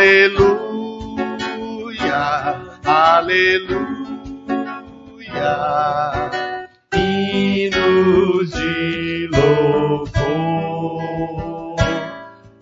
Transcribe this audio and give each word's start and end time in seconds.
Aleluia. 0.00 1.20
Aleluia. 2.86 3.90
Hinos 6.94 8.50
de 8.50 9.28
louvor 9.30 10.16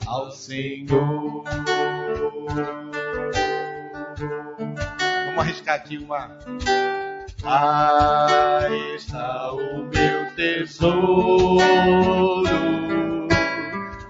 ao 0.04 0.32
Senhor. 0.32 1.44
Vamos 5.26 5.38
arriscar 5.38 5.76
aqui 5.76 5.98
uma. 5.98 6.36
Aí 7.44 8.96
está 8.96 9.52
o 9.52 9.84
meu 9.84 10.34
tesouro, 10.34 11.68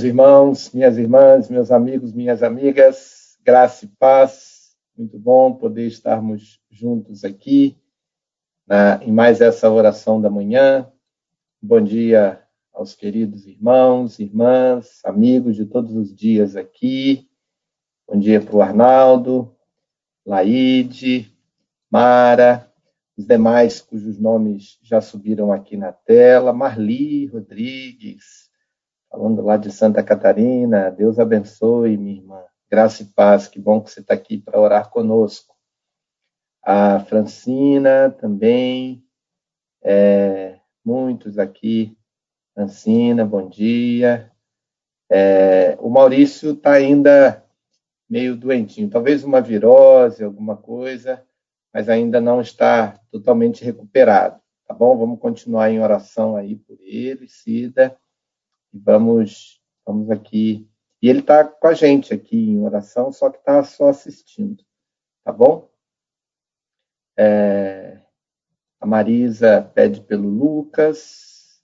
meus 0.00 0.04
irmãos, 0.04 0.70
minhas 0.72 0.96
irmãs, 0.96 1.50
meus 1.50 1.70
amigos, 1.70 2.14
minhas 2.14 2.42
amigas, 2.42 3.38
graça 3.44 3.84
e 3.84 3.88
paz. 3.88 4.74
Muito 4.96 5.18
bom 5.18 5.52
poder 5.52 5.86
estarmos 5.86 6.58
juntos 6.70 7.22
aqui 7.22 7.78
em 9.02 9.12
mais 9.12 9.42
essa 9.42 9.68
oração 9.70 10.18
da 10.18 10.30
manhã. 10.30 10.90
Bom 11.60 11.82
dia 11.82 12.42
aos 12.72 12.94
queridos 12.94 13.46
irmãos, 13.46 14.18
irmãs, 14.18 15.04
amigos 15.04 15.54
de 15.54 15.66
todos 15.66 15.94
os 15.94 16.14
dias 16.14 16.56
aqui. 16.56 17.28
Bom 18.08 18.18
dia 18.18 18.40
para 18.40 18.56
o 18.56 18.62
Arnaldo, 18.62 19.54
Laide, 20.24 21.30
Mara, 21.90 22.72
os 23.18 23.26
demais 23.26 23.82
cujos 23.82 24.18
nomes 24.18 24.78
já 24.82 25.02
subiram 25.02 25.52
aqui 25.52 25.76
na 25.76 25.92
tela, 25.92 26.54
Marli 26.54 27.26
Rodrigues, 27.26 28.49
falando 29.10 29.42
lá 29.42 29.56
de 29.56 29.72
Santa 29.72 30.02
Catarina. 30.02 30.90
Deus 30.90 31.18
abençoe, 31.18 31.96
minha 31.96 32.16
irmã. 32.16 32.44
Graça 32.70 33.02
e 33.02 33.06
paz. 33.06 33.48
Que 33.48 33.58
bom 33.58 33.80
que 33.80 33.90
você 33.90 34.00
está 34.00 34.14
aqui 34.14 34.38
para 34.38 34.60
orar 34.60 34.88
conosco. 34.88 35.54
A 36.62 37.00
Francina 37.00 38.10
também. 38.10 39.04
É, 39.82 40.60
muitos 40.84 41.38
aqui. 41.38 41.96
Francina, 42.54 43.24
bom 43.24 43.48
dia. 43.48 44.30
É, 45.10 45.76
o 45.80 45.90
Maurício 45.90 46.52
está 46.52 46.72
ainda 46.72 47.44
meio 48.08 48.36
doentinho. 48.36 48.88
Talvez 48.88 49.24
uma 49.24 49.40
virose, 49.40 50.22
alguma 50.22 50.56
coisa, 50.56 51.24
mas 51.74 51.88
ainda 51.88 52.20
não 52.20 52.40
está 52.40 53.00
totalmente 53.10 53.64
recuperado. 53.64 54.40
Tá 54.68 54.74
bom? 54.74 54.96
Vamos 54.96 55.18
continuar 55.18 55.70
em 55.70 55.80
oração 55.80 56.36
aí 56.36 56.54
por 56.54 56.78
ele, 56.80 57.26
Cida. 57.28 57.99
E 58.72 58.78
vamos, 58.78 59.60
vamos 59.84 60.10
aqui. 60.10 60.68
E 61.02 61.08
ele 61.08 61.20
está 61.20 61.44
com 61.44 61.66
a 61.66 61.74
gente 61.74 62.12
aqui 62.12 62.36
em 62.36 62.62
oração, 62.62 63.12
só 63.12 63.30
que 63.30 63.38
está 63.38 63.62
só 63.64 63.88
assistindo, 63.88 64.64
tá 65.24 65.32
bom? 65.32 65.70
É, 67.16 68.00
a 68.78 68.86
Marisa 68.86 69.62
pede 69.74 70.00
pelo 70.00 70.28
Lucas. 70.28 71.60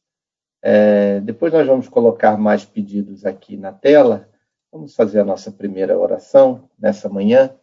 É, 0.63 1.21
depois 1.21 1.53
nós 1.53 1.67
vamos 1.67 1.89
colocar 1.89 2.37
mais 2.37 2.65
pedidos 2.65 3.25
aqui 3.25 3.57
na 3.57 3.73
tela. 3.73 4.31
Vamos 4.73 4.95
fazer 4.95 5.21
a 5.21 5.25
nossa 5.25 5.53
primeira 5.53 5.99
oração 5.99 6.69
nessa 6.79 7.09
manhã. 7.09 7.57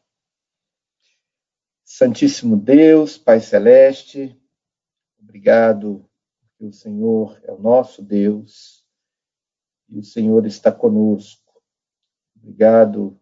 Santíssimo 1.83 2.55
Deus, 2.55 3.17
Pai 3.17 3.39
Celeste, 3.39 4.39
obrigado, 5.21 6.09
porque 6.39 6.65
o 6.65 6.71
Senhor 6.71 7.39
é 7.43 7.51
o 7.51 7.59
nosso 7.59 8.01
Deus 8.01 8.82
e 9.93 9.99
o 9.99 10.03
Senhor 10.03 10.45
está 10.47 10.71
conosco. 10.71 11.61
Obrigado 12.35 13.19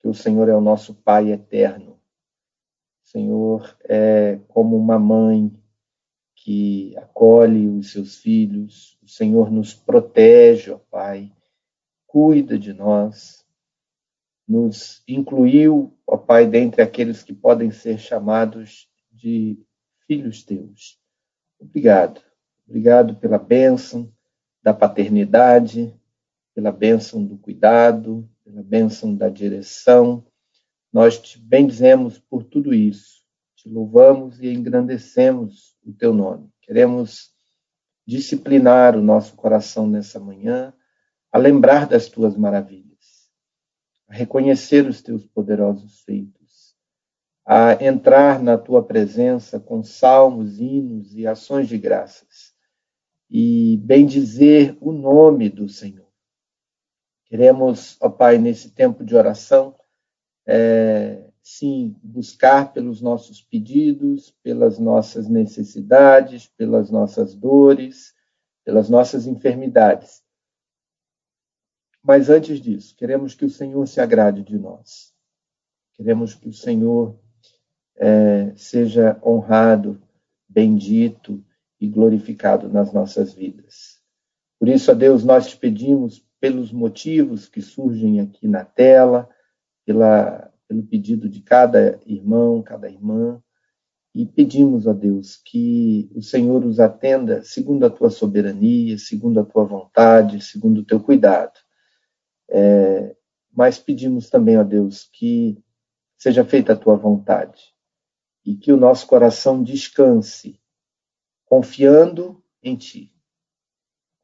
que 0.00 0.06
o 0.06 0.12
Senhor 0.12 0.48
é 0.50 0.54
o 0.54 0.60
nosso 0.60 0.94
Pai 0.94 1.32
eterno. 1.32 1.98
O 3.02 3.08
Senhor 3.08 3.76
é 3.84 4.38
como 4.48 4.76
uma 4.76 4.98
mãe 4.98 5.50
que 6.36 6.94
acolhe 6.98 7.68
os 7.68 7.92
seus 7.92 8.18
filhos. 8.18 8.98
O 9.02 9.08
Senhor 9.08 9.50
nos 9.50 9.74
protege, 9.74 10.70
ó 10.70 10.78
Pai, 10.78 11.32
cuida 12.06 12.58
de 12.58 12.74
nós, 12.74 13.44
nos 14.46 15.02
incluiu, 15.08 15.96
ó 16.06 16.18
Pai, 16.18 16.46
dentre 16.46 16.82
aqueles 16.82 17.22
que 17.22 17.32
podem 17.32 17.70
ser 17.70 17.98
chamados 17.98 18.90
de 19.10 19.58
filhos 20.06 20.42
teus. 20.44 21.00
Obrigado. 21.58 22.20
Obrigado 22.68 23.16
pela 23.16 23.38
bênção 23.38 24.12
da 24.62 24.74
paternidade, 24.74 25.98
pela 26.60 26.70
bênção 26.70 27.24
do 27.24 27.38
cuidado, 27.38 28.28
pela 28.44 28.62
bênção 28.62 29.14
da 29.16 29.30
direção. 29.30 30.22
Nós 30.92 31.18
te 31.18 31.38
bendizemos 31.38 32.18
por 32.18 32.44
tudo 32.44 32.74
isso. 32.74 33.22
Te 33.56 33.66
louvamos 33.66 34.38
e 34.40 34.52
engrandecemos 34.52 35.74
o 35.82 35.90
teu 35.94 36.12
nome. 36.12 36.50
Queremos 36.60 37.30
disciplinar 38.06 38.94
o 38.94 39.00
nosso 39.00 39.34
coração 39.36 39.88
nessa 39.88 40.20
manhã, 40.20 40.74
a 41.32 41.38
lembrar 41.38 41.86
das 41.86 42.08
tuas 42.08 42.36
maravilhas, 42.36 43.30
a 44.06 44.14
reconhecer 44.14 44.86
os 44.86 45.00
teus 45.00 45.24
poderosos 45.24 46.00
feitos, 46.00 46.74
a 47.46 47.82
entrar 47.82 48.42
na 48.42 48.58
tua 48.58 48.84
presença 48.84 49.58
com 49.58 49.82
salmos, 49.82 50.60
hinos 50.60 51.16
e 51.16 51.26
ações 51.26 51.68
de 51.68 51.78
graças 51.78 52.52
e 53.30 53.78
bendizer 53.82 54.76
o 54.78 54.92
nome 54.92 55.48
do 55.48 55.66
Senhor. 55.66 56.09
Queremos, 57.30 57.96
ó 58.00 58.10
Pai, 58.10 58.38
nesse 58.38 58.72
tempo 58.72 59.04
de 59.04 59.14
oração, 59.14 59.76
é, 60.44 61.30
sim, 61.40 61.94
buscar 62.02 62.72
pelos 62.72 63.00
nossos 63.00 63.40
pedidos, 63.40 64.36
pelas 64.42 64.80
nossas 64.80 65.28
necessidades, 65.28 66.48
pelas 66.48 66.90
nossas 66.90 67.32
dores, 67.32 68.16
pelas 68.64 68.90
nossas 68.90 69.28
enfermidades. 69.28 70.24
Mas 72.02 72.28
antes 72.28 72.60
disso, 72.60 72.96
queremos 72.96 73.32
que 73.32 73.44
o 73.44 73.50
Senhor 73.50 73.86
se 73.86 74.00
agrade 74.00 74.42
de 74.42 74.58
nós. 74.58 75.14
Queremos 75.94 76.34
que 76.34 76.48
o 76.48 76.52
Senhor 76.52 77.16
é, 77.94 78.52
seja 78.56 79.20
honrado, 79.24 80.02
bendito 80.48 81.44
e 81.80 81.86
glorificado 81.86 82.68
nas 82.68 82.92
nossas 82.92 83.32
vidas. 83.32 84.00
Por 84.58 84.68
isso, 84.68 84.90
a 84.90 84.94
Deus, 84.94 85.22
nós 85.22 85.48
te 85.48 85.56
pedimos 85.56 86.28
pelos 86.40 86.72
motivos 86.72 87.46
que 87.48 87.60
surgem 87.60 88.20
aqui 88.20 88.48
na 88.48 88.64
tela, 88.64 89.28
pela, 89.84 90.50
pelo 90.66 90.82
pedido 90.82 91.28
de 91.28 91.42
cada 91.42 92.00
irmão, 92.06 92.62
cada 92.62 92.88
irmã, 92.88 93.40
e 94.14 94.26
pedimos 94.26 94.88
a 94.88 94.92
Deus 94.92 95.36
que 95.36 96.10
o 96.14 96.22
Senhor 96.22 96.64
os 96.64 96.80
atenda 96.80 97.42
segundo 97.44 97.86
a 97.86 97.90
tua 97.90 98.10
soberania, 98.10 98.98
segundo 98.98 99.38
a 99.38 99.44
tua 99.44 99.64
vontade, 99.64 100.40
segundo 100.40 100.78
o 100.78 100.84
teu 100.84 100.98
cuidado. 100.98 101.58
É, 102.48 103.14
mas 103.52 103.78
pedimos 103.78 104.28
também 104.28 104.56
a 104.56 104.62
Deus 104.62 105.08
que 105.12 105.62
seja 106.16 106.44
feita 106.44 106.72
a 106.72 106.76
tua 106.76 106.96
vontade 106.96 107.62
e 108.44 108.56
que 108.56 108.72
o 108.72 108.76
nosso 108.76 109.06
coração 109.06 109.62
descanse, 109.62 110.58
confiando 111.44 112.42
em 112.62 112.74
ti, 112.74 113.14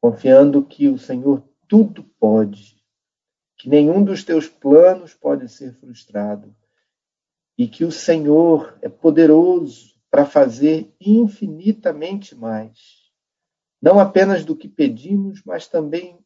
confiando 0.01 0.65
que 0.65 0.89
o 0.89 0.97
Senhor 0.97 1.47
tudo 1.67 2.03
pode, 2.19 2.77
que 3.57 3.69
nenhum 3.69 4.03
dos 4.03 4.23
teus 4.23 4.47
planos 4.47 5.13
pode 5.13 5.49
ser 5.49 5.73
frustrado 5.73 6.55
e 7.57 7.67
que 7.67 7.83
o 7.83 7.91
Senhor 7.91 8.77
é 8.81 8.87
poderoso 8.87 9.95
para 10.09 10.25
fazer 10.25 10.93
infinitamente 11.01 12.35
mais, 12.35 13.11
não 13.81 13.99
apenas 13.99 14.45
do 14.45 14.55
que 14.55 14.67
pedimos, 14.67 15.41
mas 15.45 15.67
também, 15.67 16.17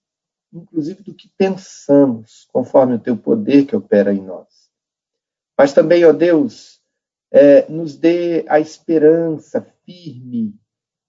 inclusive, 0.53 1.03
do 1.03 1.13
que 1.13 1.29
pensamos, 1.37 2.47
conforme 2.51 2.95
o 2.95 2.99
teu 2.99 3.17
poder 3.17 3.65
que 3.65 3.75
opera 3.75 4.13
em 4.13 4.21
nós. 4.21 4.69
Mas 5.57 5.73
também, 5.73 6.05
ó 6.05 6.11
Deus, 6.11 6.81
é, 7.31 7.69
nos 7.69 7.95
dê 7.95 8.45
a 8.47 8.59
esperança 8.59 9.61
firme, 9.85 10.55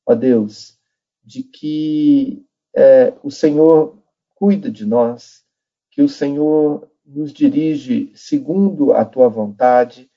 ó 0.07 0.15
Deus, 0.15 0.79
de 1.23 1.43
que 1.43 2.45
é, 2.75 3.15
o 3.23 3.31
Senhor 3.31 4.02
cuida 4.43 4.73
de 4.73 4.85
nós, 4.85 5.45
que 5.93 6.03
o 6.03 6.09
Senhor 6.09 6.91
nos 7.07 7.33
dirige 7.33 8.11
segundo 8.17 8.93
a 8.93 9.05
tua 9.05 9.29
vontade 9.29 10.11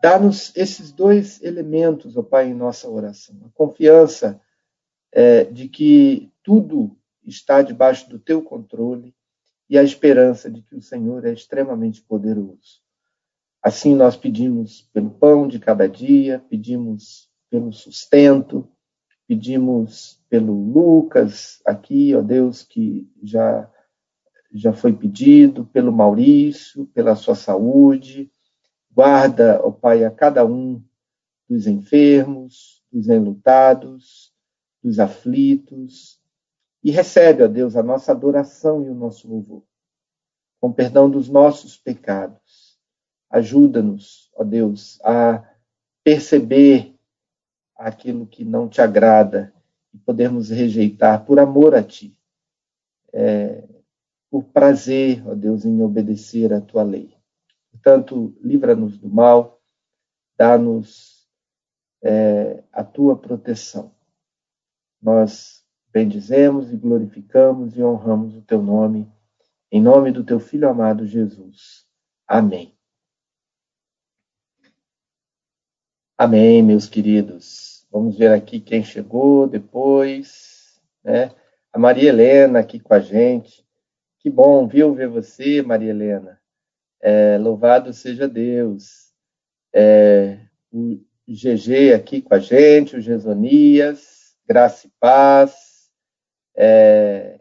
Dá-nos 0.00 0.50
esses 0.56 0.90
dois 0.90 1.42
elementos, 1.42 2.16
ó 2.16 2.22
Pai, 2.22 2.48
em 2.48 2.54
nossa 2.54 2.88
oração. 2.88 3.36
A 3.44 3.50
confiança 3.50 4.40
é, 5.12 5.44
de 5.44 5.68
que 5.68 6.32
tudo 6.42 6.96
está 7.22 7.60
debaixo 7.60 8.08
do 8.08 8.18
teu 8.18 8.42
controle 8.42 9.14
e 9.68 9.76
a 9.76 9.82
esperança 9.82 10.50
de 10.50 10.62
que 10.62 10.74
o 10.74 10.80
Senhor 10.80 11.26
é 11.26 11.32
extremamente 11.32 12.00
poderoso. 12.00 12.80
Assim 13.62 13.94
nós 13.94 14.16
pedimos 14.16 14.88
pelo 14.90 15.10
pão 15.10 15.46
de 15.46 15.58
cada 15.58 15.86
dia, 15.86 16.42
pedimos 16.48 17.28
pelo 17.50 17.70
sustento, 17.70 18.66
pedimos 19.30 20.20
pelo 20.28 20.52
Lucas 20.52 21.62
aqui, 21.64 22.12
ó 22.16 22.20
Deus, 22.20 22.64
que 22.64 23.08
já 23.22 23.70
já 24.52 24.72
foi 24.72 24.92
pedido, 24.92 25.64
pelo 25.66 25.92
Maurício, 25.92 26.84
pela 26.86 27.14
sua 27.14 27.36
saúde, 27.36 28.28
Guarda, 28.90 29.60
ó 29.62 29.70
Pai, 29.70 30.04
a 30.04 30.10
cada 30.10 30.44
um 30.44 30.82
dos 31.48 31.68
enfermos, 31.68 32.82
dos 32.90 33.08
enlutados, 33.08 34.34
dos 34.82 34.98
aflitos, 34.98 36.20
e 36.82 36.90
recebe, 36.90 37.44
ó 37.44 37.46
Deus, 37.46 37.76
a 37.76 37.84
nossa 37.84 38.10
adoração 38.10 38.84
e 38.84 38.90
o 38.90 38.96
nosso 38.96 39.28
louvor. 39.28 39.62
Com 40.60 40.72
perdão 40.72 41.08
dos 41.08 41.28
nossos 41.28 41.76
pecados. 41.76 42.76
Ajuda-nos, 43.30 44.28
ó 44.34 44.42
Deus, 44.42 45.00
a 45.04 45.48
perceber 46.02 46.98
aquilo 47.80 48.26
que 48.26 48.44
não 48.44 48.68
te 48.68 48.80
agrada 48.80 49.52
e 49.92 49.98
podermos 49.98 50.50
rejeitar 50.50 51.24
por 51.24 51.38
amor 51.38 51.74
a 51.74 51.82
Ti. 51.82 52.16
É, 53.12 53.64
por 54.30 54.44
prazer, 54.44 55.26
ó 55.26 55.34
Deus, 55.34 55.64
em 55.64 55.82
obedecer 55.82 56.52
a 56.52 56.60
Tua 56.60 56.82
lei. 56.82 57.16
Portanto, 57.72 58.36
livra-nos 58.42 58.98
do 58.98 59.08
mal, 59.08 59.60
dá-nos 60.36 61.28
é, 62.02 62.62
a 62.72 62.84
tua 62.84 63.16
proteção. 63.16 63.94
Nós 65.00 65.64
bendizemos 65.92 66.72
e 66.72 66.76
glorificamos 66.76 67.76
e 67.76 67.82
honramos 67.82 68.36
o 68.36 68.42
teu 68.42 68.62
nome, 68.62 69.10
em 69.72 69.80
nome 69.80 70.12
do 70.12 70.24
teu 70.24 70.38
Filho 70.38 70.68
amado 70.68 71.06
Jesus. 71.06 71.86
Amém. 72.26 72.79
Amém, 76.22 76.62
meus 76.62 76.86
queridos. 76.86 77.86
Vamos 77.90 78.18
ver 78.18 78.30
aqui 78.30 78.60
quem 78.60 78.84
chegou 78.84 79.46
depois, 79.46 80.78
né? 81.02 81.34
A 81.72 81.78
Maria 81.78 82.10
Helena 82.10 82.58
aqui 82.58 82.78
com 82.78 82.92
a 82.92 83.00
gente. 83.00 83.66
Que 84.18 84.28
bom, 84.28 84.68
viu, 84.68 84.94
ver 84.94 85.08
você, 85.08 85.62
Maria 85.62 85.88
Helena. 85.88 86.38
É, 87.00 87.38
louvado 87.38 87.94
seja 87.94 88.28
Deus. 88.28 89.14
É, 89.72 90.40
o 90.70 91.00
GG 91.26 91.94
aqui 91.94 92.20
com 92.20 92.34
a 92.34 92.38
gente, 92.38 92.96
o 92.96 93.00
Gesonias, 93.00 94.36
graça 94.46 94.88
e 94.88 94.90
paz. 95.00 95.90
É, 96.54 97.40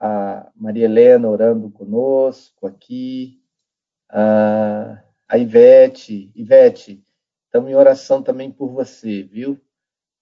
a 0.00 0.50
Maria 0.56 0.86
Helena 0.86 1.28
orando 1.28 1.70
conosco 1.70 2.66
aqui. 2.66 3.38
A, 4.08 5.04
a 5.28 5.36
Ivete. 5.36 6.32
Ivete, 6.34 7.04
estamos 7.54 7.70
em 7.70 7.74
oração 7.76 8.20
também 8.20 8.50
por 8.50 8.68
você, 8.68 9.22
viu? 9.22 9.60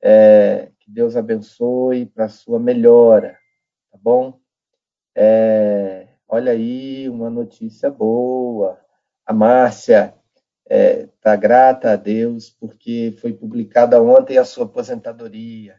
É, 0.02 0.70
que 0.78 0.90
Deus 0.90 1.16
abençoe 1.16 2.04
para 2.04 2.28
sua 2.28 2.60
melhora, 2.60 3.38
tá 3.90 3.98
bom? 3.98 4.38
É, 5.14 6.08
Olha 6.34 6.52
aí, 6.52 7.10
uma 7.10 7.28
notícia 7.28 7.90
boa. 7.90 8.80
A 9.26 9.34
Márcia 9.34 10.14
está 10.64 10.74
é, 10.74 11.06
tá 11.20 11.36
grata 11.36 11.92
a 11.92 11.96
Deus 11.96 12.48
porque 12.48 13.14
foi 13.20 13.34
publicada 13.34 14.02
ontem 14.02 14.38
a 14.38 14.44
sua 14.44 14.64
aposentadoria. 14.64 15.78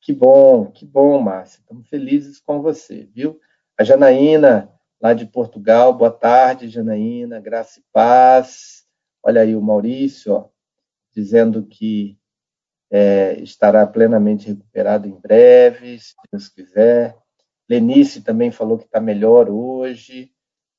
Que 0.00 0.10
bom, 0.10 0.70
que 0.70 0.86
bom, 0.86 1.20
Márcia. 1.20 1.60
Estamos 1.60 1.86
felizes 1.88 2.40
com 2.40 2.62
você, 2.62 3.08
viu? 3.14 3.38
A 3.78 3.84
Janaína, 3.84 4.72
lá 4.98 5.12
de 5.12 5.26
Portugal, 5.26 5.92
boa 5.92 6.10
tarde, 6.10 6.70
Janaína, 6.70 7.38
graça 7.38 7.78
e 7.80 7.84
paz. 7.92 8.86
Olha 9.22 9.42
aí 9.42 9.54
o 9.54 9.60
Maurício, 9.60 10.32
ó, 10.32 10.48
dizendo 11.14 11.64
que 11.64 12.18
é, 12.90 13.40
estará 13.40 13.86
plenamente 13.86 14.48
recuperado 14.48 15.08
em 15.08 15.18
breve, 15.18 15.98
se 15.98 16.14
Deus 16.30 16.48
quiser. 16.48 17.16
Lenice 17.68 18.20
também 18.20 18.50
falou 18.50 18.78
que 18.78 18.84
está 18.84 19.00
melhor 19.00 19.48
hoje, 19.48 20.30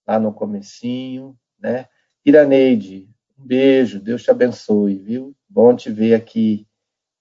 lá 0.07 0.19
no 0.19 0.33
comecinho, 0.33 1.37
né? 1.59 1.87
Iraneide, 2.23 3.09
um 3.37 3.45
beijo, 3.45 3.99
Deus 3.99 4.23
te 4.23 4.31
abençoe, 4.31 4.97
viu? 4.97 5.35
Bom 5.49 5.75
te 5.75 5.92
ver 5.92 6.13
aqui 6.13 6.68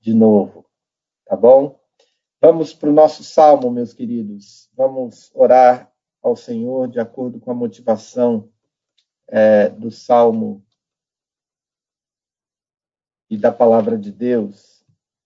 de 0.01 0.13
novo, 0.13 0.67
tá 1.25 1.37
bom? 1.37 1.81
Vamos 2.41 2.75
para 2.75 2.91
o 2.91 2.93
nosso 2.93 3.25
salmo, 3.25 3.71
meus 3.71 3.95
queridos. 3.95 4.69
Vamos 4.77 5.31
orar 5.35 5.91
ao 6.23 6.37
Senhor 6.37 6.89
de 6.89 7.01
acordo 7.01 7.41
com 7.41 7.51
a 7.51 7.55
motivação 7.55 8.51
é, 9.29 9.71
do 9.71 9.91
salmo 9.91 10.65
e 13.35 13.39
da 13.39 13.53
palavra 13.53 13.99
de 13.99 14.13
Deus. 14.13 14.85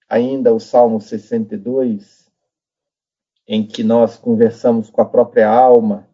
Ainda 0.09 0.55
o 0.55 0.59
salmo 0.59 1.01
62 1.01 2.33
em 3.47 3.67
que 3.67 3.83
nós 3.83 4.17
conversamos 4.17 4.91
com 4.91 5.01
a 5.01 5.09
própria 5.09 5.49
alma 5.49 6.09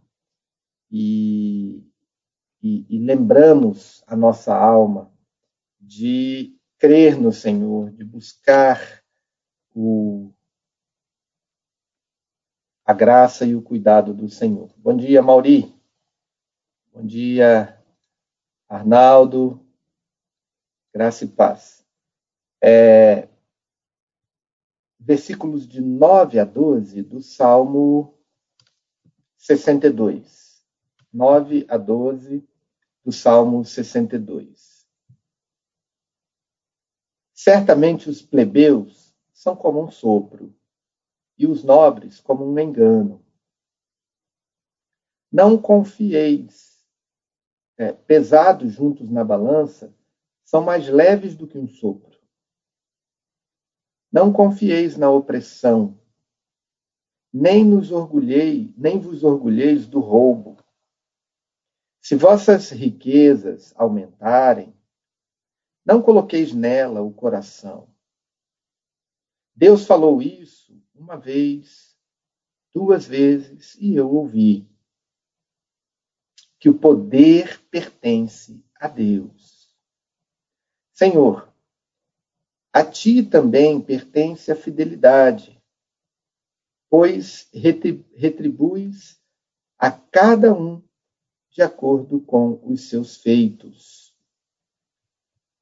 e, 0.90 1.82
e, 2.62 2.86
e 2.88 2.98
lembramos 2.98 4.04
a 4.06 4.16
nossa 4.16 4.54
alma 4.56 5.12
de 5.80 6.56
crer 6.78 7.16
no 7.16 7.32
Senhor, 7.32 7.90
de 7.90 8.04
buscar 8.04 9.02
o, 9.74 10.32
a 12.84 12.92
graça 12.92 13.44
e 13.44 13.54
o 13.54 13.62
cuidado 13.62 14.12
do 14.12 14.28
Senhor. 14.28 14.72
Bom 14.76 14.96
dia, 14.96 15.22
Mauri. 15.22 15.74
Bom 16.92 17.04
dia, 17.04 17.80
Arnaldo. 18.68 19.60
Graça 20.92 21.24
e 21.24 21.28
paz. 21.28 21.83
É, 22.66 23.28
versículos 24.98 25.68
de 25.68 25.82
9 25.82 26.38
a 26.38 26.46
12 26.46 27.02
do 27.02 27.20
Salmo 27.20 28.18
62. 29.36 30.64
9 31.12 31.66
a 31.68 31.76
12 31.76 32.42
do 33.04 33.12
Salmo 33.12 33.62
62. 33.66 34.88
Certamente 37.34 38.08
os 38.08 38.22
plebeus 38.22 39.14
são 39.30 39.54
como 39.54 39.84
um 39.84 39.90
sopro, 39.90 40.56
e 41.36 41.46
os 41.46 41.62
nobres 41.62 42.18
como 42.18 42.50
um 42.50 42.58
engano. 42.58 43.22
Não 45.30 45.60
confieis, 45.60 46.82
é, 47.76 47.92
pesados 47.92 48.72
juntos 48.72 49.10
na 49.10 49.22
balança, 49.22 49.94
são 50.42 50.62
mais 50.62 50.88
leves 50.88 51.36
do 51.36 51.46
que 51.46 51.58
um 51.58 51.68
sopro. 51.68 52.13
Não 54.14 54.32
confieis 54.32 54.96
na 54.96 55.10
opressão, 55.10 56.00
nem 57.32 57.64
nos 57.64 57.90
orgulhei, 57.90 58.72
nem 58.76 58.96
vos 59.00 59.24
orgulheis 59.24 59.88
do 59.88 59.98
roubo. 59.98 60.56
Se 62.00 62.14
vossas 62.14 62.70
riquezas 62.70 63.74
aumentarem, 63.74 64.72
não 65.84 66.00
coloqueis 66.00 66.54
nela 66.54 67.02
o 67.02 67.12
coração. 67.12 67.92
Deus 69.52 69.84
falou 69.84 70.22
isso 70.22 70.80
uma 70.94 71.16
vez, 71.16 71.98
duas 72.72 73.04
vezes, 73.04 73.74
e 73.80 73.96
eu 73.96 74.08
ouvi 74.14 74.64
que 76.60 76.68
o 76.68 76.78
poder 76.78 77.60
pertence 77.68 78.64
a 78.76 78.86
Deus. 78.86 79.76
Senhor, 80.92 81.52
a 82.74 82.84
ti 82.84 83.22
também 83.22 83.80
pertence 83.80 84.50
a 84.50 84.56
fidelidade, 84.56 85.62
pois 86.90 87.48
retribuis 87.52 89.16
a 89.78 89.92
cada 89.92 90.52
um 90.52 90.82
de 91.52 91.62
acordo 91.62 92.20
com 92.20 92.60
os 92.64 92.88
seus 92.88 93.16
feitos. 93.16 94.12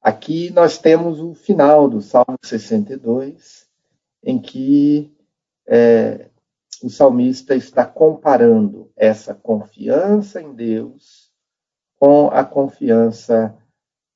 Aqui 0.01 0.49
nós 0.49 0.79
temos 0.79 1.19
o 1.19 1.35
final 1.35 1.87
do 1.87 2.01
Salmo 2.01 2.35
62, 2.43 3.69
em 4.23 4.41
que 4.41 5.15
é, 5.67 6.31
o 6.81 6.89
salmista 6.89 7.55
está 7.55 7.85
comparando 7.85 8.91
essa 8.95 9.35
confiança 9.35 10.41
em 10.41 10.51
Deus 10.51 11.31
com 11.95 12.29
a 12.29 12.43
confiança 12.43 13.55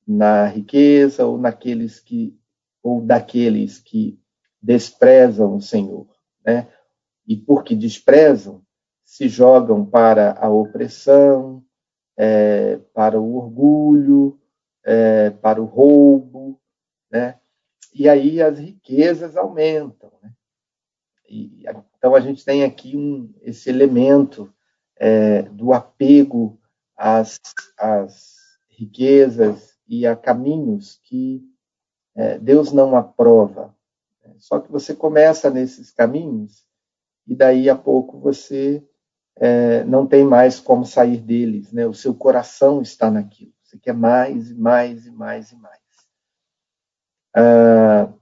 na 0.04 0.48
riqueza 0.48 1.24
ou 1.24 1.38
naqueles 1.38 2.00
que 2.00 2.36
ou 2.82 3.00
daqueles 3.00 3.78
que 3.78 4.18
desprezam 4.60 5.56
o 5.56 5.60
Senhor, 5.60 6.06
né? 6.44 6.68
E 7.26 7.36
porque 7.36 7.74
desprezam, 7.74 8.62
se 9.04 9.28
jogam 9.28 9.84
para 9.84 10.32
a 10.38 10.48
opressão, 10.48 11.64
é, 12.16 12.78
para 12.92 13.20
o 13.20 13.36
orgulho, 13.36 14.40
é, 14.84 15.30
para 15.30 15.60
o 15.60 15.66
roubo, 15.66 16.60
né? 17.10 17.38
E 17.94 18.08
aí 18.08 18.40
as 18.40 18.58
riquezas 18.58 19.36
aumentam, 19.36 20.12
né? 20.22 20.32
E, 21.28 21.64
então 21.96 22.14
a 22.14 22.20
gente 22.20 22.44
tem 22.44 22.64
aqui 22.64 22.96
um, 22.96 23.32
esse 23.42 23.68
elemento 23.68 24.52
é, 24.96 25.42
do 25.42 25.72
apego 25.72 26.58
às, 26.96 27.38
às, 27.78 28.38
riquezas 28.78 29.76
e 29.88 30.06
a 30.06 30.14
caminhos 30.14 31.00
que 31.02 31.42
é, 32.18 32.36
Deus 32.36 32.72
não 32.72 32.96
aprova. 32.96 33.72
Só 34.38 34.58
que 34.58 34.70
você 34.70 34.92
começa 34.92 35.48
nesses 35.48 35.92
caminhos 35.92 36.66
e 37.24 37.34
daí 37.34 37.70
a 37.70 37.76
pouco 37.76 38.18
você 38.18 38.84
é, 39.36 39.84
não 39.84 40.04
tem 40.04 40.24
mais 40.24 40.58
como 40.58 40.84
sair 40.84 41.18
deles, 41.18 41.72
né? 41.72 41.86
O 41.86 41.94
seu 41.94 42.12
coração 42.12 42.82
está 42.82 43.08
naquilo. 43.08 43.52
Você 43.62 43.78
quer 43.78 43.94
mais 43.94 44.50
e 44.50 44.54
mais 44.54 45.06
e 45.06 45.12
mais 45.12 45.52
e 45.52 45.56
mais. 45.56 45.78
Ah, 47.36 48.12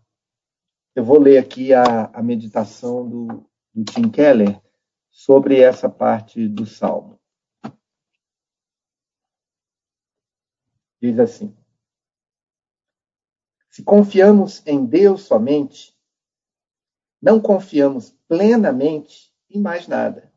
eu 0.95 1.03
vou 1.03 1.19
ler 1.19 1.38
aqui 1.38 1.73
a, 1.73 2.11
a 2.12 2.23
meditação 2.23 3.09
do, 3.09 3.49
do 3.75 3.85
Tim 3.85 4.11
Keller 4.11 4.61
sobre 5.11 5.59
essa 5.59 5.88
parte 5.88 6.47
do 6.47 6.67
Salmo. 6.67 7.19
Diz 11.00 11.19
assim: 11.19 11.57
Se 13.76 13.83
confiamos 13.83 14.66
em 14.66 14.87
Deus 14.87 15.25
somente, 15.25 15.95
não 17.21 17.38
confiamos 17.38 18.11
plenamente 18.26 19.30
em 19.50 19.61
mais 19.61 19.87
nada. 19.87 20.33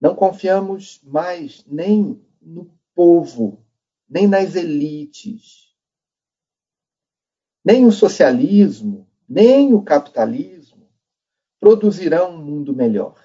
Não 0.00 0.16
confiamos 0.16 0.98
mais 1.02 1.62
nem 1.66 2.26
no 2.40 2.74
povo, 2.94 3.62
nem 4.08 4.26
nas 4.26 4.54
elites, 4.54 5.76
nem 7.62 7.84
o 7.84 7.92
socialismo, 7.92 9.06
nem 9.28 9.74
o 9.74 9.82
capitalismo 9.82 10.90
produzirão 11.60 12.30
um 12.30 12.42
mundo 12.42 12.74
melhor. 12.74 13.22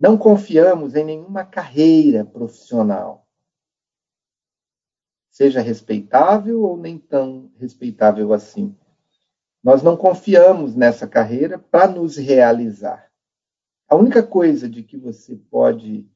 Não 0.00 0.18
confiamos 0.18 0.96
em 0.96 1.04
nenhuma 1.04 1.44
carreira 1.44 2.24
profissional, 2.24 3.23
seja 5.34 5.60
respeitável 5.60 6.62
ou 6.62 6.76
nem 6.76 6.96
tão 6.96 7.50
respeitável 7.58 8.32
assim. 8.32 8.72
Nós 9.60 9.82
não 9.82 9.96
confiamos 9.96 10.76
nessa 10.76 11.08
carreira 11.08 11.58
para 11.58 11.88
nos 11.88 12.16
realizar. 12.16 13.10
A 13.88 13.96
única 13.96 14.24
coisa 14.24 14.68
de 14.68 14.84
que 14.84 14.96
você 14.96 15.34
pode. 15.34 16.08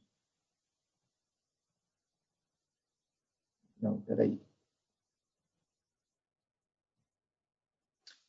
Não, 3.83 4.01
peraí. 4.03 4.41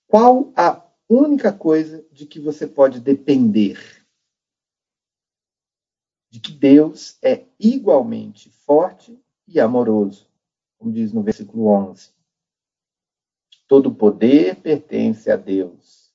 Qual 0.08 0.52
a 0.56 0.84
única 1.08 1.54
coisa 1.54 2.04
de 2.12 2.26
que 2.26 2.40
você 2.40 2.66
pode 2.66 3.00
depender? 3.00 4.04
De 6.32 6.40
que 6.40 6.52
Deus 6.52 7.20
é 7.22 7.46
igualmente 7.60 8.50
forte 8.50 9.24
e 9.48 9.60
amoroso, 9.60 10.30
como 10.80 10.94
diz 10.94 11.12
no 11.12 11.22
versículo 11.22 11.68
11. 11.68 12.12
Todo 13.68 13.94
poder 13.94 14.56
pertence 14.62 15.30
a 15.30 15.36
Deus. 15.36 16.12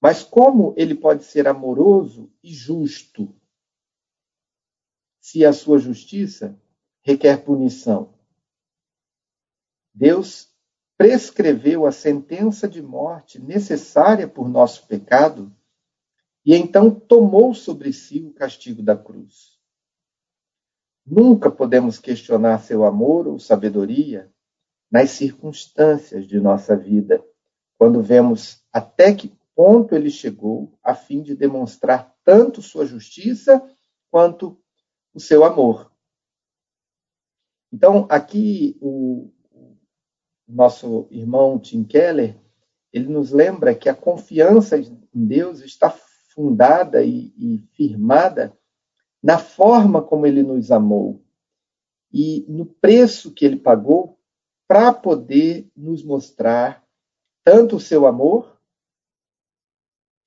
Mas 0.00 0.24
como 0.24 0.74
ele 0.76 0.94
pode 0.94 1.24
ser 1.24 1.46
amoroso 1.46 2.32
e 2.42 2.52
justo 2.52 3.34
se 5.20 5.44
a 5.44 5.52
sua 5.52 5.78
justiça 5.78 6.60
requer 7.02 7.44
punição? 7.44 8.14
Deus 9.94 10.52
prescreveu 10.96 11.86
a 11.86 11.92
sentença 11.92 12.66
de 12.66 12.80
morte 12.82 13.38
necessária 13.38 14.26
por 14.26 14.48
nosso 14.48 14.86
pecado 14.86 15.54
e 16.44 16.54
então 16.54 16.90
tomou 16.90 17.54
sobre 17.54 17.92
si 17.92 18.22
o 18.22 18.32
castigo 18.32 18.82
da 18.82 18.96
cruz. 18.96 19.55
Nunca 21.06 21.50
podemos 21.50 21.98
questionar 21.98 22.58
seu 22.58 22.84
amor 22.84 23.28
ou 23.28 23.38
sabedoria 23.38 24.28
nas 24.90 25.10
circunstâncias 25.10 26.26
de 26.26 26.40
nossa 26.40 26.76
vida, 26.76 27.24
quando 27.78 28.02
vemos 28.02 28.64
até 28.72 29.14
que 29.14 29.32
ponto 29.54 29.94
ele 29.94 30.10
chegou 30.10 30.76
a 30.82 30.94
fim 30.94 31.22
de 31.22 31.34
demonstrar 31.34 32.14
tanto 32.24 32.60
sua 32.60 32.84
justiça 32.84 33.62
quanto 34.10 34.60
o 35.14 35.20
seu 35.20 35.44
amor. 35.44 35.92
Então, 37.72 38.06
aqui 38.10 38.76
o, 38.80 39.30
nosso 40.46 41.08
irmão 41.10 41.58
Tim 41.58 41.84
Keller, 41.84 42.36
ele 42.92 43.08
nos 43.08 43.32
lembra 43.32 43.74
que 43.74 43.88
a 43.88 43.94
confiança 43.94 44.78
em 44.78 44.98
Deus 45.12 45.60
está 45.60 45.90
fundada 45.90 47.02
e, 47.02 47.32
e 47.36 47.58
firmada 47.72 48.56
na 49.26 49.38
forma 49.40 50.00
como 50.00 50.24
ele 50.24 50.40
nos 50.40 50.70
amou 50.70 51.20
e 52.12 52.46
no 52.48 52.64
preço 52.64 53.34
que 53.34 53.44
ele 53.44 53.56
pagou 53.56 54.20
para 54.68 54.92
poder 54.92 55.68
nos 55.74 56.04
mostrar 56.04 56.86
tanto 57.42 57.74
o 57.74 57.80
seu 57.80 58.06
amor, 58.06 58.56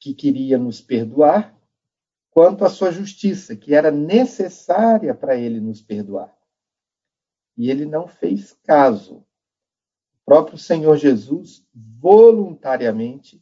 que 0.01 0.13
queria 0.13 0.57
nos 0.57 0.81
perdoar, 0.81 1.57
quanto 2.29 2.65
a 2.65 2.69
sua 2.69 2.91
justiça, 2.91 3.55
que 3.55 3.73
era 3.73 3.89
necessária 3.89 5.15
para 5.15 5.37
ele 5.37 5.61
nos 5.61 5.81
perdoar. 5.81 6.37
E 7.55 7.71
ele 7.71 7.85
não 7.85 8.05
fez 8.05 8.51
caso 8.65 9.25
próprio 10.25 10.57
Senhor 10.57 10.97
Jesus 10.97 11.65
voluntariamente 11.73 13.41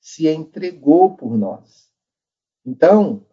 se 0.00 0.28
entregou 0.28 1.14
por 1.14 1.36
nós. 1.36 1.92
Então, 2.64 3.26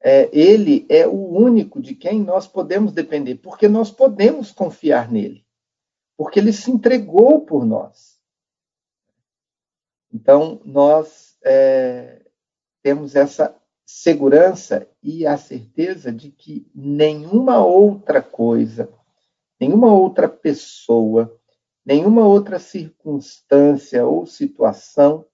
é, 0.00 0.28
ele 0.32 0.86
é 0.88 1.06
o 1.06 1.28
único 1.28 1.80
de 1.80 1.94
quem 1.94 2.20
nós 2.20 2.46
podemos 2.46 2.92
depender, 2.92 3.36
porque 3.36 3.68
nós 3.68 3.90
podemos 3.90 4.52
confiar 4.52 5.10
nele, 5.10 5.44
porque 6.16 6.38
ele 6.38 6.52
se 6.52 6.70
entregou 6.70 7.44
por 7.44 7.64
nós. 7.64 8.18
Então, 10.12 10.60
nós 10.64 11.36
é, 11.44 12.24
temos 12.82 13.14
essa 13.14 13.54
segurança 13.84 14.88
e 15.02 15.26
a 15.26 15.36
certeza 15.36 16.12
de 16.12 16.30
que 16.30 16.70
nenhuma 16.74 17.64
outra 17.64 18.22
coisa, 18.22 18.92
nenhuma 19.58 19.92
outra 19.92 20.28
pessoa, 20.28 21.34
nenhuma 21.84 22.26
outra 22.26 22.58
circunstância 22.58 24.06
ou 24.06 24.26
situação 24.26 25.24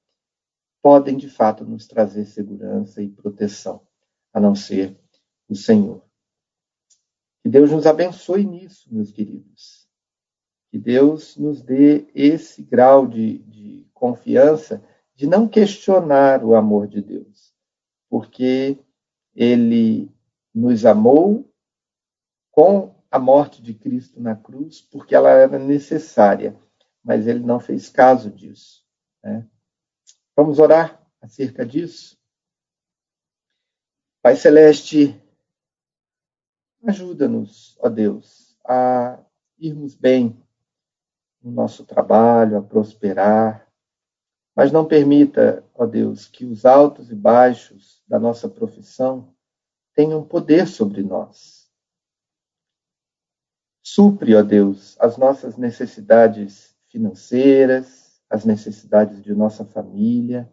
podem 0.80 1.16
de 1.16 1.28
fato 1.28 1.64
nos 1.64 1.86
trazer 1.86 2.26
segurança 2.26 3.02
e 3.02 3.08
proteção, 3.08 3.80
a 4.34 4.40
não 4.40 4.54
ser 4.54 4.98
o 5.48 5.54
Senhor. 5.54 6.02
Que 7.42 7.48
Deus 7.48 7.70
nos 7.70 7.86
abençoe 7.86 8.44
nisso, 8.44 8.92
meus 8.92 9.12
queridos. 9.12 9.88
Que 10.70 10.78
Deus 10.78 11.36
nos 11.36 11.62
dê 11.62 12.06
esse 12.12 12.62
grau 12.62 13.06
de, 13.06 13.38
de 13.38 13.86
confiança 13.94 14.82
de 15.14 15.28
não 15.28 15.48
questionar 15.48 16.44
o 16.44 16.56
amor 16.56 16.88
de 16.88 17.00
Deus, 17.00 17.54
porque 18.10 18.76
ele 19.32 20.10
nos 20.52 20.84
amou 20.84 21.48
com 22.50 22.94
a 23.10 23.18
morte 23.18 23.62
de 23.62 23.74
Cristo 23.74 24.20
na 24.20 24.34
cruz, 24.34 24.80
porque 24.80 25.14
ela 25.14 25.30
era 25.30 25.56
necessária, 25.56 26.56
mas 27.02 27.28
ele 27.28 27.40
não 27.40 27.60
fez 27.60 27.88
caso 27.88 28.28
disso. 28.28 28.84
Né? 29.22 29.46
Vamos 30.36 30.58
orar 30.58 31.00
acerca 31.20 31.64
disso? 31.64 32.18
Pai 34.24 34.36
Celeste, 34.36 35.22
ajuda-nos, 36.82 37.76
ó 37.78 37.90
Deus, 37.90 38.56
a 38.66 39.22
irmos 39.58 39.94
bem 39.94 40.42
no 41.42 41.50
nosso 41.50 41.84
trabalho, 41.84 42.56
a 42.56 42.62
prosperar, 42.62 43.70
mas 44.56 44.72
não 44.72 44.88
permita, 44.88 45.62
ó 45.74 45.84
Deus, 45.84 46.26
que 46.26 46.46
os 46.46 46.64
altos 46.64 47.10
e 47.10 47.14
baixos 47.14 48.02
da 48.08 48.18
nossa 48.18 48.48
profissão 48.48 49.36
tenham 49.92 50.24
poder 50.24 50.68
sobre 50.68 51.02
nós. 51.02 51.70
Supre, 53.82 54.34
ó 54.34 54.42
Deus, 54.42 54.98
as 55.00 55.18
nossas 55.18 55.58
necessidades 55.58 56.74
financeiras, 56.88 58.22
as 58.30 58.46
necessidades 58.46 59.22
de 59.22 59.34
nossa 59.34 59.66
família, 59.66 60.50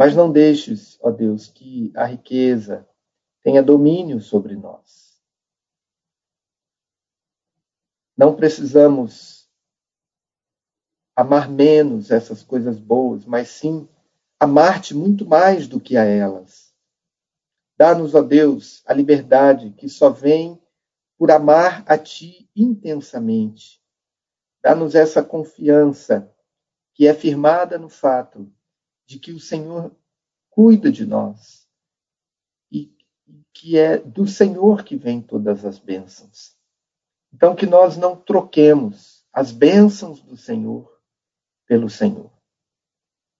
mas 0.00 0.16
não 0.16 0.32
deixes, 0.32 0.98
ó 1.02 1.10
Deus, 1.10 1.48
que 1.48 1.92
a 1.94 2.06
riqueza 2.06 2.88
tenha 3.42 3.62
domínio 3.62 4.18
sobre 4.18 4.56
nós. 4.56 5.20
Não 8.16 8.34
precisamos 8.34 9.46
amar 11.14 11.50
menos 11.50 12.10
essas 12.10 12.42
coisas 12.42 12.80
boas, 12.80 13.26
mas 13.26 13.50
sim 13.50 13.86
amar-te 14.40 14.94
muito 14.94 15.26
mais 15.26 15.68
do 15.68 15.78
que 15.78 15.98
a 15.98 16.04
elas. 16.04 16.74
Dá-nos, 17.76 18.14
ó 18.14 18.22
Deus, 18.22 18.82
a 18.86 18.94
liberdade 18.94 19.70
que 19.72 19.86
só 19.86 20.08
vem 20.08 20.58
por 21.18 21.30
amar 21.30 21.84
a 21.86 21.98
Ti 21.98 22.48
intensamente. 22.56 23.84
Dá-nos 24.62 24.94
essa 24.94 25.22
confiança 25.22 26.34
que 26.94 27.06
é 27.06 27.12
firmada 27.12 27.78
no 27.78 27.90
fato 27.90 28.50
de 29.10 29.18
que 29.18 29.32
o 29.32 29.40
Senhor 29.40 29.90
cuida 30.48 30.92
de 30.92 31.04
nós 31.04 31.68
e 32.70 32.96
que 33.52 33.76
é 33.76 33.98
do 33.98 34.24
Senhor 34.24 34.84
que 34.84 34.94
vem 34.94 35.20
todas 35.20 35.64
as 35.64 35.80
bênçãos. 35.80 36.56
Então, 37.34 37.56
que 37.56 37.66
nós 37.66 37.96
não 37.96 38.14
troquemos 38.14 39.26
as 39.32 39.50
bênçãos 39.50 40.22
do 40.22 40.36
Senhor 40.36 40.96
pelo 41.66 41.90
Senhor. 41.90 42.30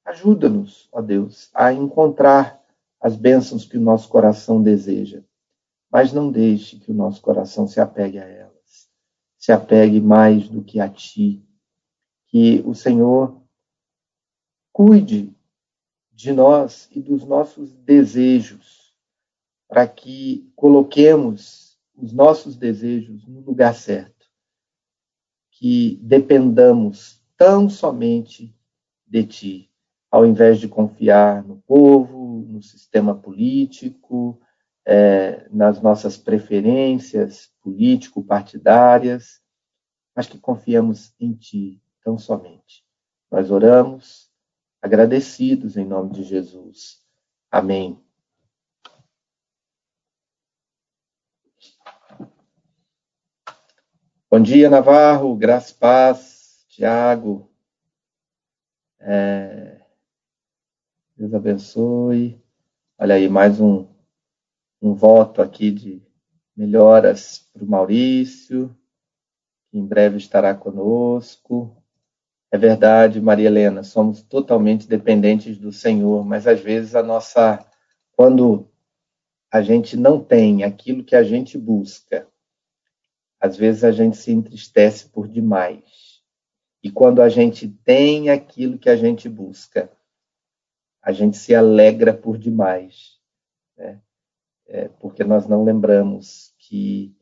Ajuda-nos, 0.04 0.88
ó 0.90 1.00
Deus, 1.00 1.48
a 1.54 1.72
encontrar 1.72 2.60
as 3.00 3.14
bênçãos 3.14 3.64
que 3.64 3.78
o 3.78 3.80
nosso 3.80 4.08
coração 4.08 4.60
deseja, 4.60 5.22
mas 5.88 6.12
não 6.12 6.32
deixe 6.32 6.80
que 6.80 6.90
o 6.90 6.94
nosso 6.94 7.22
coração 7.22 7.68
se 7.68 7.80
apegue 7.80 8.18
a 8.18 8.26
elas, 8.26 8.90
se 9.38 9.52
apegue 9.52 10.00
mais 10.00 10.48
do 10.48 10.64
que 10.64 10.80
a 10.80 10.88
Ti. 10.88 11.46
Que 12.26 12.60
o 12.66 12.74
Senhor 12.74 13.40
cuide 14.72 15.32
de 16.20 16.32
nós 16.32 16.86
e 16.92 17.00
dos 17.00 17.24
nossos 17.24 17.74
desejos, 17.76 18.94
para 19.66 19.88
que 19.88 20.52
coloquemos 20.54 21.78
os 21.96 22.12
nossos 22.12 22.56
desejos 22.56 23.26
no 23.26 23.40
lugar 23.40 23.74
certo, 23.74 24.26
que 25.52 25.98
dependamos 26.02 27.22
tão 27.38 27.70
somente 27.70 28.54
de 29.06 29.24
Ti, 29.24 29.70
ao 30.10 30.26
invés 30.26 30.60
de 30.60 30.68
confiar 30.68 31.42
no 31.42 31.56
povo, 31.62 32.44
no 32.46 32.62
sistema 32.62 33.14
político, 33.14 34.38
é, 34.84 35.48
nas 35.50 35.80
nossas 35.80 36.18
preferências 36.18 37.50
político-partidárias, 37.62 39.40
mas 40.14 40.26
que 40.26 40.38
confiamos 40.38 41.14
em 41.18 41.33
Ti 41.33 41.83
tão 42.04 42.18
somente. 42.18 42.85
Nós 43.30 43.50
oramos 43.50 44.30
agradecidos 44.81 45.77
em 45.77 45.85
nome 45.85 46.12
de 46.12 46.23
Jesus. 46.23 47.01
Amém. 47.51 48.03
Bom 54.31 54.40
dia, 54.40 54.71
Navarro, 54.71 55.35
graça 55.35 55.75
paz, 55.75 56.64
Tiago. 56.69 57.51
É... 59.01 59.85
Deus 61.16 61.35
abençoe. 61.35 62.40
Olha 62.97 63.16
aí, 63.16 63.29
mais 63.29 63.61
um, 63.61 63.88
um 64.81 64.95
voto 64.95 65.43
aqui 65.43 65.71
de 65.71 66.03
melhoras 66.57 67.51
para 67.53 67.64
o 67.64 67.66
Maurício, 67.66 68.77
que 69.71 69.79
em 69.79 69.87
breve 69.87 70.19
estará 70.19 70.55
conosco. 70.55 71.80
É 72.52 72.58
verdade, 72.58 73.20
Maria 73.20 73.46
Helena, 73.46 73.84
somos 73.84 74.22
totalmente 74.22 74.88
dependentes 74.88 75.56
do 75.56 75.72
Senhor, 75.72 76.24
mas 76.24 76.46
às 76.46 76.60
vezes 76.60 76.96
a 76.96 77.02
nossa. 77.02 77.64
Quando 78.12 78.68
a 79.52 79.62
gente 79.62 79.96
não 79.96 80.22
tem 80.22 80.64
aquilo 80.64 81.04
que 81.04 81.14
a 81.14 81.22
gente 81.22 81.56
busca, 81.56 82.28
às 83.40 83.56
vezes 83.56 83.84
a 83.84 83.92
gente 83.92 84.16
se 84.16 84.32
entristece 84.32 85.08
por 85.08 85.26
demais. 85.26 86.20
E 86.82 86.90
quando 86.90 87.22
a 87.22 87.28
gente 87.28 87.68
tem 87.68 88.30
aquilo 88.30 88.78
que 88.78 88.90
a 88.90 88.96
gente 88.96 89.28
busca, 89.28 89.90
a 91.02 91.12
gente 91.12 91.36
se 91.36 91.54
alegra 91.54 92.12
por 92.12 92.36
demais. 92.36 93.18
Né? 93.76 94.00
É 94.66 94.88
porque 94.88 95.24
nós 95.24 95.46
não 95.46 95.64
lembramos 95.64 96.54
que 96.58 97.14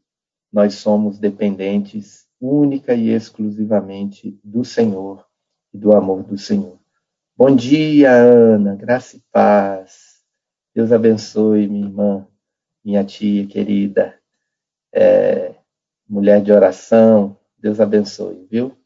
nós 0.53 0.75
somos 0.75 1.19
dependentes 1.19 2.28
única 2.41 2.95
e 2.95 3.11
exclusivamente 3.11 4.39
do 4.45 4.65
Senhor 4.65 5.27
e 5.73 5.79
do 5.79 5.93
amor 5.93 6.23
do 6.23 6.39
Senhor. 6.39 6.79
Bom 7.37 7.55
dia, 7.55 8.13
Ana, 8.13 8.75
graça 8.77 9.17
e 9.17 9.23
paz. 9.33 10.23
Deus 10.75 10.93
abençoe 10.93 11.69
minha 11.69 11.87
irmã, 11.87 12.27
minha 12.85 13.05
tia 13.05 13.47
querida, 13.47 14.15
é, 14.93 15.55
mulher 16.09 16.43
de 16.43 16.53
oração. 16.53 17.37
Deus 17.59 17.81
abençoe, 17.81 18.47
viu? 18.51 18.77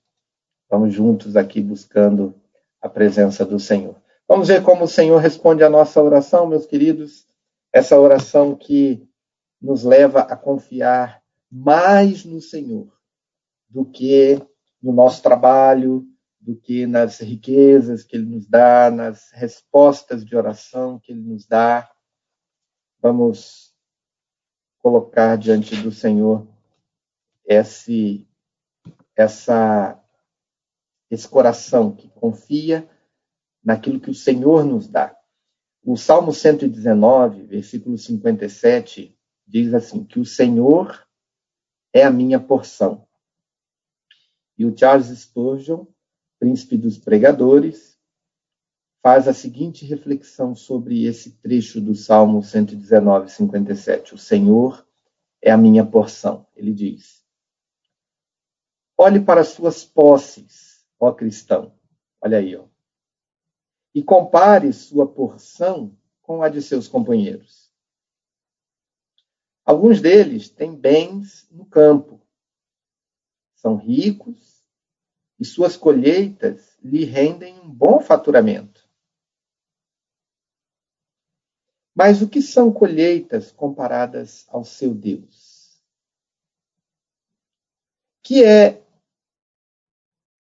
Vamos 0.70 0.94
juntos 0.94 1.36
aqui 1.36 1.60
buscando 1.60 2.34
a 2.80 2.88
presença 2.88 3.44
do 3.44 3.60
Senhor. 3.60 3.96
Vamos 4.26 4.48
ver 4.48 4.62
como 4.62 4.84
o 4.84 4.88
Senhor 4.88 5.18
responde 5.18 5.62
a 5.62 5.68
nossa 5.68 6.02
oração, 6.02 6.46
meus 6.46 6.64
queridos. 6.64 7.26
Essa 7.72 7.98
oração 7.98 8.54
que 8.54 9.06
nos 9.60 9.84
leva 9.84 10.20
a 10.20 10.36
confiar 10.36 11.22
mais 11.50 12.24
no 12.24 12.40
Senhor 12.40 12.91
do 13.72 13.86
que 13.86 14.38
no 14.82 14.92
nosso 14.92 15.22
trabalho, 15.22 16.06
do 16.38 16.54
que 16.54 16.86
nas 16.86 17.20
riquezas 17.20 18.04
que 18.04 18.16
Ele 18.16 18.26
nos 18.26 18.46
dá, 18.46 18.90
nas 18.90 19.30
respostas 19.32 20.24
de 20.24 20.36
oração 20.36 21.00
que 21.00 21.12
Ele 21.12 21.22
nos 21.22 21.46
dá. 21.46 21.90
Vamos 23.00 23.74
colocar 24.78 25.36
diante 25.36 25.74
do 25.76 25.90
Senhor 25.90 26.46
esse, 27.46 28.28
essa, 29.16 29.98
esse 31.10 31.26
coração 31.26 31.94
que 31.94 32.10
confia 32.10 32.88
naquilo 33.64 34.00
que 34.00 34.10
o 34.10 34.14
Senhor 34.14 34.66
nos 34.66 34.86
dá. 34.86 35.16
O 35.82 35.96
Salmo 35.96 36.32
119, 36.32 37.44
versículo 37.44 37.96
57, 37.96 39.18
diz 39.46 39.72
assim: 39.72 40.04
que 40.04 40.20
o 40.20 40.26
Senhor 40.26 41.08
é 41.92 42.04
a 42.04 42.10
minha 42.10 42.38
porção 42.38 43.06
e 44.62 44.64
o 44.64 44.78
Charles 44.78 45.08
Spurgeon, 45.08 45.84
príncipe 46.38 46.76
dos 46.76 46.96
pregadores, 46.96 47.98
faz 49.02 49.26
a 49.26 49.34
seguinte 49.34 49.84
reflexão 49.84 50.54
sobre 50.54 51.04
esse 51.04 51.32
trecho 51.38 51.80
do 51.80 51.96
Salmo 51.96 52.40
119, 52.44 53.28
57. 53.28 54.14
O 54.14 54.18
Senhor 54.18 54.86
é 55.40 55.50
a 55.50 55.56
minha 55.56 55.84
porção. 55.84 56.46
Ele 56.54 56.72
diz: 56.72 57.24
Olhe 58.96 59.18
para 59.18 59.40
as 59.40 59.48
suas 59.48 59.84
posses, 59.84 60.86
ó 61.00 61.10
cristão. 61.10 61.74
Olha 62.20 62.38
aí, 62.38 62.54
ó. 62.54 62.66
E 63.92 64.00
compare 64.00 64.72
sua 64.72 65.08
porção 65.08 65.98
com 66.20 66.40
a 66.40 66.48
de 66.48 66.62
seus 66.62 66.86
companheiros. 66.86 67.68
Alguns 69.64 70.00
deles 70.00 70.48
têm 70.48 70.72
bens 70.72 71.48
no 71.50 71.66
campo, 71.66 72.20
são 73.56 73.76
ricos 73.76 74.51
e 75.38 75.44
suas 75.44 75.76
colheitas 75.76 76.76
lhe 76.82 77.04
rendem 77.04 77.58
um 77.60 77.70
bom 77.70 78.00
faturamento. 78.00 78.88
Mas 81.94 82.22
o 82.22 82.28
que 82.28 82.40
são 82.40 82.72
colheitas 82.72 83.52
comparadas 83.52 84.46
ao 84.48 84.64
seu 84.64 84.94
Deus? 84.94 85.80
Que 88.22 88.44
é 88.44 88.82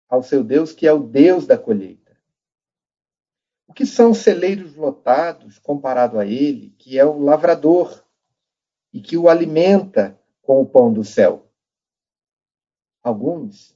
ao 0.08 0.22
seu 0.22 0.44
Deus, 0.44 0.74
que 0.74 0.86
é 0.86 0.94
o 0.94 1.02
Deus 1.02 1.48
da 1.48 1.58
colheita. 1.58 2.16
O 3.68 3.74
que 3.74 3.86
são 3.86 4.14
celeiros 4.14 4.76
lotados 4.76 5.58
comparado 5.58 6.20
a 6.20 6.26
ele, 6.26 6.70
que 6.78 7.00
é 7.00 7.06
o 7.06 7.18
lavrador 7.18 8.06
e 8.94 9.02
que 9.02 9.18
o 9.18 9.28
alimenta 9.28 10.20
com 10.44 10.62
o 10.62 10.70
pão 10.70 10.94
do 10.94 11.04
céu? 11.04 11.52
Alguns 13.02 13.76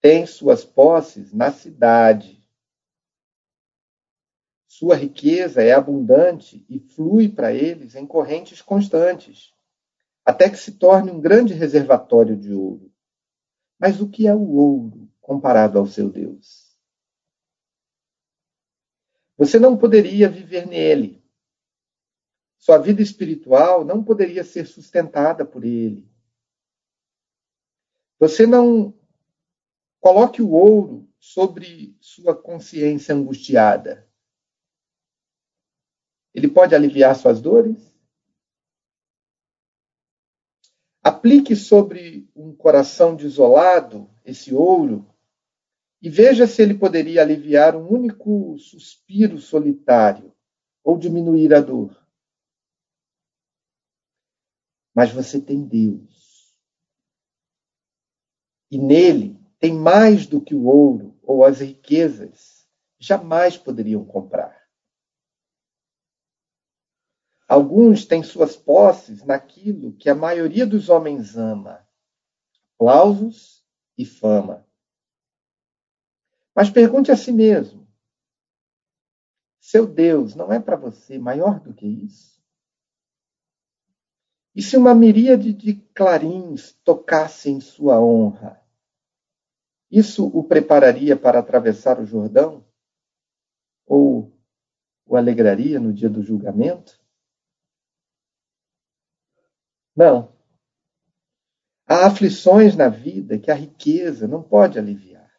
têm 0.00 0.26
suas 0.26 0.64
posses 0.64 1.32
na 1.32 1.52
cidade. 1.52 2.44
Sua 4.66 4.94
riqueza 4.94 5.62
é 5.62 5.72
abundante 5.72 6.64
e 6.68 6.78
flui 6.78 7.28
para 7.28 7.52
eles 7.52 7.94
em 7.94 8.06
correntes 8.06 8.62
constantes, 8.62 9.52
até 10.24 10.48
que 10.48 10.56
se 10.56 10.72
torne 10.72 11.10
um 11.10 11.20
grande 11.20 11.54
reservatório 11.54 12.36
de 12.36 12.52
ouro. 12.52 12.92
Mas 13.78 14.00
o 14.00 14.08
que 14.08 14.26
é 14.26 14.34
o 14.34 14.50
ouro 14.50 15.10
comparado 15.20 15.78
ao 15.78 15.86
seu 15.86 16.10
Deus? 16.10 16.76
Você 19.36 19.58
não 19.58 19.76
poderia 19.76 20.28
viver 20.28 20.66
nele. 20.66 21.24
Sua 22.58 22.76
vida 22.76 23.00
espiritual 23.00 23.84
não 23.84 24.02
poderia 24.02 24.42
ser 24.42 24.66
sustentada 24.66 25.44
por 25.44 25.64
ele. 25.64 26.10
Você 28.18 28.46
não 28.46 28.97
coloque 30.00 30.40
o 30.40 30.50
ouro 30.50 31.08
sobre 31.18 31.96
sua 32.00 32.34
consciência 32.34 33.14
angustiada. 33.14 34.08
Ele 36.34 36.48
pode 36.48 36.74
aliviar 36.74 37.16
suas 37.16 37.40
dores? 37.40 37.96
Aplique 41.02 41.56
sobre 41.56 42.30
um 42.34 42.54
coração 42.54 43.16
desolado 43.16 44.10
esse 44.24 44.54
ouro 44.54 45.08
e 46.00 46.08
veja 46.08 46.46
se 46.46 46.62
ele 46.62 46.74
poderia 46.74 47.22
aliviar 47.22 47.74
um 47.74 47.88
único 47.88 48.56
suspiro 48.58 49.38
solitário 49.38 50.34
ou 50.84 50.98
diminuir 50.98 51.54
a 51.54 51.60
dor. 51.60 52.06
Mas 54.94 55.12
você 55.12 55.40
tem 55.40 55.66
Deus. 55.66 56.54
E 58.70 58.76
nele 58.76 59.37
tem 59.58 59.74
mais 59.74 60.26
do 60.26 60.40
que 60.40 60.54
o 60.54 60.64
ouro 60.64 61.18
ou 61.22 61.44
as 61.44 61.60
riquezas 61.60 62.66
jamais 62.98 63.56
poderiam 63.56 64.04
comprar. 64.04 64.56
Alguns 67.48 68.04
têm 68.04 68.22
suas 68.22 68.56
posses 68.56 69.24
naquilo 69.24 69.94
que 69.94 70.10
a 70.10 70.14
maioria 70.14 70.66
dos 70.66 70.88
homens 70.88 71.36
ama: 71.36 71.86
aplausos 72.74 73.64
e 73.96 74.04
fama. 74.04 74.66
Mas 76.54 76.70
pergunte 76.70 77.10
a 77.10 77.16
si 77.16 77.32
mesmo: 77.32 77.88
seu 79.58 79.86
Deus 79.86 80.34
não 80.34 80.52
é 80.52 80.60
para 80.60 80.76
você 80.76 81.18
maior 81.18 81.58
do 81.60 81.72
que 81.72 81.86
isso? 81.86 82.38
E 84.54 84.62
se 84.62 84.76
uma 84.76 84.94
miríade 84.94 85.52
de 85.52 85.74
clarins 85.94 86.72
tocasse 86.84 87.48
em 87.48 87.60
sua 87.60 88.00
honra, 88.00 88.60
isso 89.90 90.26
o 90.26 90.44
prepararia 90.44 91.16
para 91.16 91.38
atravessar 91.38 92.00
o 92.00 92.04
Jordão? 92.04 92.64
Ou 93.86 94.32
o 95.06 95.16
alegraria 95.16 95.80
no 95.80 95.92
dia 95.92 96.08
do 96.08 96.22
julgamento? 96.22 97.00
Não. 99.96 100.32
Há 101.86 102.06
aflições 102.06 102.76
na 102.76 102.88
vida 102.88 103.38
que 103.38 103.50
a 103.50 103.54
riqueza 103.54 104.28
não 104.28 104.42
pode 104.42 104.78
aliviar. 104.78 105.32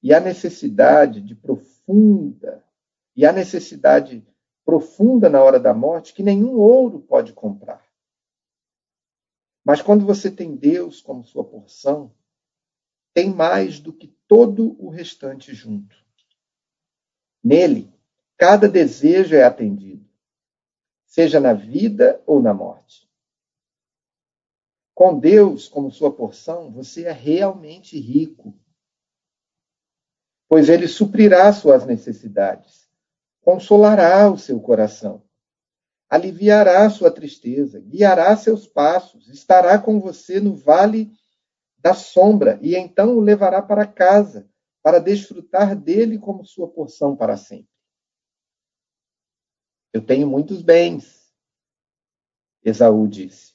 E 0.00 0.14
há 0.14 0.20
necessidade 0.20 1.20
de 1.20 1.34
profunda, 1.34 2.64
e 3.16 3.26
há 3.26 3.32
necessidade 3.32 4.24
profunda 4.64 5.28
na 5.28 5.42
hora 5.42 5.58
da 5.58 5.74
morte 5.74 6.14
que 6.14 6.22
nenhum 6.22 6.56
ouro 6.56 7.00
pode 7.00 7.32
comprar. 7.32 7.84
Mas 9.64 9.82
quando 9.82 10.06
você 10.06 10.30
tem 10.30 10.54
Deus 10.54 11.00
como 11.00 11.24
sua 11.24 11.42
porção, 11.42 12.14
tem 13.16 13.32
mais 13.32 13.80
do 13.80 13.94
que 13.94 14.08
todo 14.28 14.76
o 14.78 14.90
restante 14.90 15.54
junto. 15.54 15.96
Nele, 17.42 17.90
cada 18.36 18.68
desejo 18.68 19.34
é 19.34 19.42
atendido, 19.42 20.06
seja 21.06 21.40
na 21.40 21.54
vida 21.54 22.22
ou 22.26 22.42
na 22.42 22.52
morte. 22.52 23.10
Com 24.94 25.18
Deus 25.18 25.66
como 25.66 25.90
sua 25.90 26.12
porção, 26.12 26.70
você 26.70 27.04
é 27.04 27.12
realmente 27.12 27.98
rico, 27.98 28.52
pois 30.46 30.68
ele 30.68 30.86
suprirá 30.86 31.50
suas 31.54 31.86
necessidades, 31.86 32.86
consolará 33.40 34.30
o 34.30 34.36
seu 34.36 34.60
coração 34.60 35.26
aliviará 36.08 36.88
sua 36.88 37.10
tristeza, 37.10 37.80
guiará 37.80 38.36
seus 38.36 38.66
passos, 38.66 39.28
estará 39.28 39.76
com 39.76 40.00
você 40.00 40.38
no 40.40 40.54
vale 40.54 41.10
da 41.86 41.94
sombra 41.94 42.58
e 42.60 42.74
então 42.74 43.16
o 43.16 43.20
levará 43.20 43.62
para 43.62 43.86
casa, 43.86 44.50
para 44.82 44.98
desfrutar 44.98 45.76
dele 45.76 46.18
como 46.18 46.44
sua 46.44 46.66
porção 46.68 47.14
para 47.14 47.36
sempre. 47.36 47.70
Eu 49.92 50.04
tenho 50.04 50.26
muitos 50.26 50.62
bens, 50.62 51.32
Esaú 52.64 53.06
disse. 53.06 53.54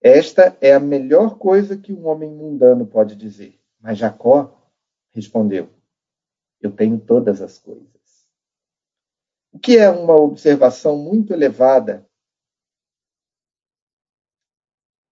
Esta 0.00 0.58
é 0.60 0.74
a 0.74 0.80
melhor 0.80 1.38
coisa 1.38 1.78
que 1.78 1.92
um 1.92 2.08
homem 2.08 2.28
mundano 2.28 2.84
pode 2.84 3.14
dizer. 3.14 3.60
Mas 3.78 3.98
Jacó 3.98 4.60
respondeu: 5.10 5.70
Eu 6.60 6.74
tenho 6.74 6.98
todas 6.98 7.40
as 7.40 7.56
coisas. 7.56 8.28
O 9.52 9.60
que 9.60 9.78
é 9.78 9.88
uma 9.88 10.16
observação 10.16 10.98
muito 10.98 11.32
elevada 11.32 12.04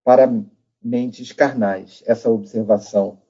para 0.03 0.27
mentes 0.83 1.33
carnais, 1.33 2.03
essa 2.07 2.31
observação 2.31 3.21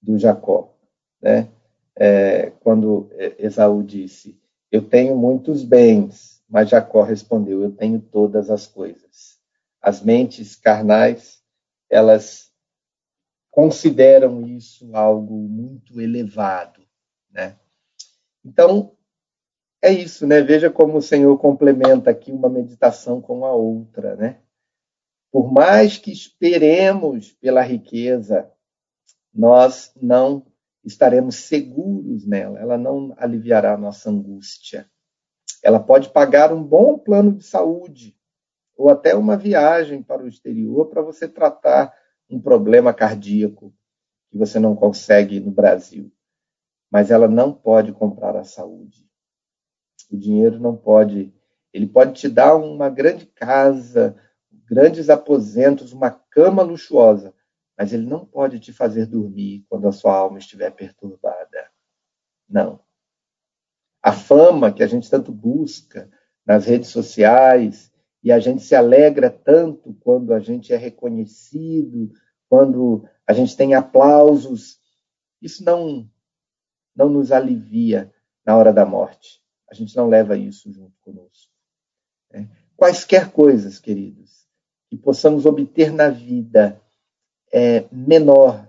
do 0.00 0.18
Jacó. 0.18 0.74
Né? 1.20 1.48
É, 1.94 2.50
quando 2.60 3.10
Esaú 3.38 3.82
disse: 3.82 4.38
Eu 4.70 4.82
tenho 4.82 5.16
muitos 5.16 5.64
bens, 5.64 6.42
mas 6.48 6.68
Jacó 6.70 7.02
respondeu: 7.02 7.62
Eu 7.62 7.72
tenho 7.72 8.00
todas 8.00 8.50
as 8.50 8.66
coisas. 8.66 9.38
As 9.80 10.02
mentes 10.02 10.56
carnais, 10.56 11.42
elas 11.88 12.50
consideram 13.50 14.46
isso 14.46 14.94
algo 14.94 15.34
muito 15.34 16.00
elevado. 16.00 16.82
Né? 17.30 17.56
Então, 18.44 18.92
é 19.82 19.92
isso, 19.92 20.26
né? 20.26 20.40
Veja 20.42 20.70
como 20.70 20.98
o 20.98 21.02
Senhor 21.02 21.36
complementa 21.38 22.10
aqui 22.10 22.32
uma 22.32 22.48
meditação 22.48 23.20
com 23.20 23.44
a 23.44 23.52
outra, 23.52 24.16
né? 24.16 24.40
Por 25.30 25.52
mais 25.52 25.98
que 25.98 26.10
esperemos 26.10 27.32
pela 27.32 27.62
riqueza, 27.62 28.50
nós 29.32 29.92
não 30.00 30.46
estaremos 30.84 31.36
seguros 31.36 32.24
nela, 32.24 32.58
ela 32.60 32.78
não 32.78 33.14
aliviará 33.18 33.74
a 33.74 33.78
nossa 33.78 34.08
angústia. 34.08 34.88
Ela 35.62 35.80
pode 35.80 36.10
pagar 36.10 36.52
um 36.52 36.62
bom 36.62 36.96
plano 36.96 37.32
de 37.32 37.44
saúde 37.44 38.16
ou 38.76 38.88
até 38.88 39.14
uma 39.14 39.36
viagem 39.36 40.02
para 40.02 40.22
o 40.22 40.28
exterior 40.28 40.86
para 40.86 41.02
você 41.02 41.26
tratar 41.26 41.92
um 42.30 42.40
problema 42.40 42.94
cardíaco 42.94 43.74
que 44.30 44.38
você 44.38 44.58
não 44.58 44.76
consegue 44.76 45.40
no 45.40 45.50
Brasil. 45.50 46.12
Mas 46.90 47.10
ela 47.10 47.26
não 47.26 47.52
pode 47.52 47.92
comprar 47.92 48.36
a 48.36 48.44
saúde. 48.44 49.08
O 50.10 50.16
dinheiro 50.16 50.58
não 50.60 50.76
pode. 50.76 51.34
Ele 51.72 51.86
pode 51.86 52.12
te 52.12 52.28
dar 52.28 52.54
uma 52.54 52.88
grande 52.88 53.26
casa, 53.26 54.16
grandes 54.68 55.08
aposentos, 55.08 55.92
uma 55.92 56.10
cama 56.10 56.62
luxuosa, 56.62 57.34
mas 57.78 57.92
ele 57.92 58.06
não 58.06 58.24
pode 58.24 58.58
te 58.58 58.72
fazer 58.72 59.06
dormir 59.06 59.64
quando 59.68 59.86
a 59.86 59.92
sua 59.92 60.14
alma 60.14 60.38
estiver 60.38 60.70
perturbada. 60.70 61.70
Não. 62.48 62.80
A 64.02 64.12
fama 64.12 64.72
que 64.72 64.82
a 64.82 64.86
gente 64.86 65.10
tanto 65.10 65.32
busca 65.32 66.10
nas 66.44 66.64
redes 66.64 66.88
sociais 66.90 67.92
e 68.22 68.32
a 68.32 68.38
gente 68.38 68.62
se 68.62 68.74
alegra 68.74 69.30
tanto 69.30 69.94
quando 69.94 70.32
a 70.32 70.40
gente 70.40 70.72
é 70.72 70.76
reconhecido, 70.76 72.12
quando 72.48 73.08
a 73.26 73.32
gente 73.32 73.56
tem 73.56 73.74
aplausos, 73.74 74.80
isso 75.40 75.64
não 75.64 76.10
não 76.94 77.10
nos 77.10 77.30
alivia 77.30 78.10
na 78.44 78.56
hora 78.56 78.72
da 78.72 78.86
morte. 78.86 79.42
A 79.70 79.74
gente 79.74 79.94
não 79.94 80.08
leva 80.08 80.36
isso 80.36 80.72
junto 80.72 80.98
conosco. 81.00 81.52
Né? 82.32 82.48
Quaisquer 82.74 83.30
coisas, 83.30 83.78
queridos, 83.78 84.45
que 84.96 85.02
possamos 85.02 85.44
obter 85.44 85.92
na 85.92 86.08
vida 86.08 86.80
é 87.52 87.86
menor 87.92 88.66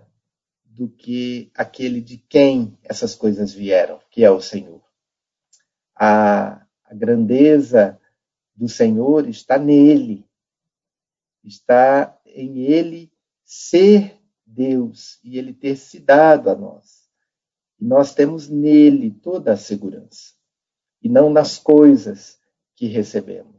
do 0.66 0.90
que 0.90 1.50
aquele 1.56 2.02
de 2.02 2.18
quem 2.18 2.78
essas 2.84 3.16
coisas 3.16 3.54
vieram, 3.54 4.00
que 4.12 4.24
é 4.24 4.30
o 4.30 4.42
Senhor. 4.42 4.82
A, 5.96 6.66
a 6.84 6.94
grandeza 6.94 8.00
do 8.54 8.68
Senhor 8.68 9.28
está 9.28 9.58
nele, 9.58 10.28
está 11.44 12.20
em 12.26 12.60
ele 12.60 13.12
ser 13.44 14.20
Deus 14.46 15.20
e 15.24 15.38
ele 15.38 15.54
ter 15.54 15.78
se 15.78 16.00
dado 16.00 16.50
a 16.50 16.56
nós. 16.56 17.08
Nós 17.80 18.14
temos 18.14 18.50
nele 18.50 19.12
toda 19.12 19.54
a 19.54 19.58
segurança, 19.58 20.34
e 21.02 21.08
não 21.08 21.30
nas 21.30 21.58
coisas 21.58 22.38
que 22.76 22.88
recebemos. 22.88 23.57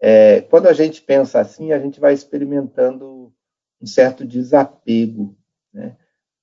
É, 0.00 0.42
quando 0.42 0.66
a 0.66 0.72
gente 0.72 1.00
pensa 1.02 1.40
assim, 1.40 1.72
a 1.72 1.78
gente 1.78 1.98
vai 1.98 2.12
experimentando 2.12 3.32
um 3.80 3.86
certo 3.86 4.26
desapego, 4.26 5.36
né? 5.72 5.96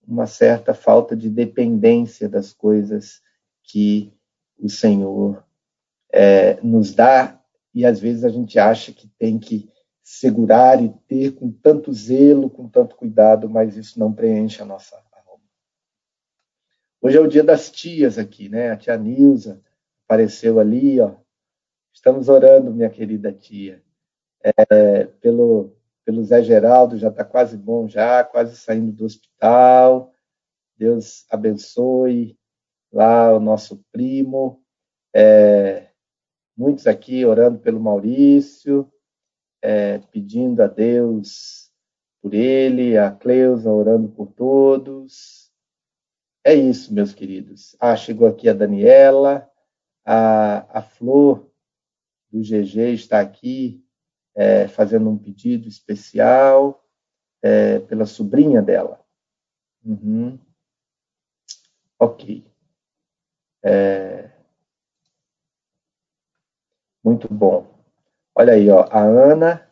uma 0.07 0.27
certa 0.27 0.73
falta 0.73 1.15
de 1.15 1.29
dependência 1.29 2.27
das 2.27 2.51
coisas 2.51 3.21
que 3.63 4.13
o 4.59 4.69
Senhor 4.69 5.43
é, 6.11 6.59
nos 6.61 6.93
dá, 6.93 7.39
e 7.73 7.85
às 7.85 7.99
vezes 7.99 8.23
a 8.23 8.29
gente 8.29 8.59
acha 8.59 8.91
que 8.91 9.07
tem 9.07 9.39
que 9.39 9.69
segurar 10.03 10.83
e 10.83 10.89
ter 11.07 11.31
com 11.31 11.51
tanto 11.51 11.91
zelo, 11.93 12.49
com 12.49 12.67
tanto 12.67 12.95
cuidado, 12.95 13.49
mas 13.49 13.77
isso 13.77 13.97
não 13.99 14.13
preenche 14.13 14.61
a 14.61 14.65
nossa 14.65 14.95
alma. 14.95 15.41
Hoje 17.01 17.17
é 17.17 17.21
o 17.21 17.27
dia 17.27 17.43
das 17.43 17.71
tias 17.71 18.17
aqui, 18.17 18.49
né? 18.49 18.71
A 18.71 18.77
tia 18.77 18.97
Nilza 18.97 19.61
apareceu 20.05 20.59
ali, 20.59 20.99
ó. 20.99 21.15
Estamos 21.93 22.27
orando, 22.27 22.73
minha 22.73 22.89
querida 22.89 23.32
tia, 23.32 23.82
é, 24.43 25.06
pelo, 25.06 25.77
pelo 26.03 26.23
Zé 26.23 26.41
Geraldo, 26.41 26.97
já 26.97 27.10
está 27.10 27.23
quase 27.23 27.56
bom 27.56 27.88
já, 27.88 28.23
quase 28.23 28.58
saindo 28.58 28.91
do 28.91 29.06
hospital. 29.06 30.12
Deus 30.75 31.25
abençoe 31.29 32.36
lá 32.91 33.32
o 33.32 33.39
nosso 33.39 33.86
primo. 33.91 34.62
É, 35.15 35.91
muitos 36.58 36.88
aqui 36.88 37.25
orando 37.25 37.60
pelo 37.60 37.79
Maurício, 37.79 38.91
é, 39.62 39.99
pedindo 39.99 40.62
a 40.63 40.67
Deus 40.67 41.71
por 42.21 42.34
ele, 42.34 42.97
a 42.97 43.12
Cleusa 43.12 43.71
orando 43.71 44.10
por 44.10 44.32
todos. 44.34 45.51
É 46.43 46.56
isso, 46.56 46.91
meus 46.91 47.13
queridos. 47.13 47.75
Ah, 47.79 47.95
chegou 47.95 48.27
aqui 48.27 48.49
a 48.49 48.53
Daniela, 48.53 49.47
a, 50.03 50.79
a 50.79 50.82
Flor 50.82 51.52
do 52.33 52.41
GG 52.41 52.93
está 52.93 53.21
aqui 53.21 53.85
é, 54.33 54.67
fazendo 54.67 55.07
um 55.07 55.17
pedido 55.17 55.67
especial 55.67 56.83
é, 57.43 57.77
pela 57.79 58.07
sobrinha 58.07 58.59
dela. 58.59 58.99
Uhum. 59.85 60.39
Ok. 61.99 62.43
É, 63.63 64.31
muito 67.03 67.31
bom. 67.31 67.71
Olha 68.33 68.53
aí, 68.53 68.67
ó, 68.69 68.87
a 68.89 69.03
Ana 69.03 69.69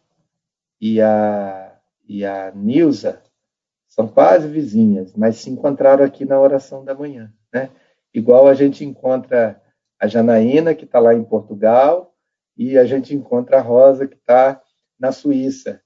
e 0.80 1.02
a, 1.02 1.76
e 2.08 2.24
a 2.24 2.52
Nilza 2.52 3.24
são 3.88 4.08
quase 4.08 4.47
vizinhas, 4.47 5.13
mas 5.15 5.38
se 5.38 5.50
encontraram 5.50 6.06
aqui 6.06 6.26
na 6.26 6.39
oração 6.39 6.86
da 6.86 6.93
manhã, 6.93 7.34
né? 7.52 7.71
Igual 8.13 8.47
a 8.47 8.54
gente 8.54 8.86
encontra 8.86 9.62
a 10.00 10.08
Janaína, 10.08 10.76
que 10.76 10.86
está 10.86 11.00
lá 11.00 11.13
em 11.13 11.24
Portugal, 11.24 12.11
e 12.69 12.78
a 12.78 12.86
gente 12.86 13.15
encontra 13.15 13.58
a 13.58 13.62
Rosa, 13.62 14.08
que 14.08 14.15
está 14.15 14.62
na 15.00 15.12
Suíça. 15.12 15.82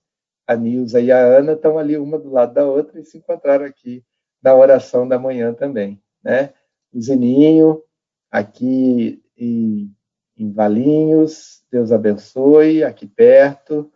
A 0.47 0.55
Nilza 0.55 0.99
e 0.99 1.11
a 1.11 1.17
Ana 1.17 1.53
estão 1.53 1.79
ali 1.79 1.97
uma 1.97 2.19
do 2.19 2.31
lado 2.31 2.53
da 2.53 2.65
outra 2.65 2.99
e 2.99 3.03
se 3.03 3.17
encontraram 3.17 3.65
aqui 3.65 4.03
na 4.41 4.53
oração 4.53 5.07
da 5.07 5.17
manhã 5.17 5.53
também, 5.53 6.01
né? 6.23 6.53
O 6.93 7.01
Zininho, 7.01 7.81
aqui 8.29 9.23
em 9.35 9.95
em 10.37 10.51
Valinhos, 10.51 11.63
Deus 11.71 11.91
abençoe, 11.91 12.83
aqui 12.83 13.07
perto. 13.07 13.91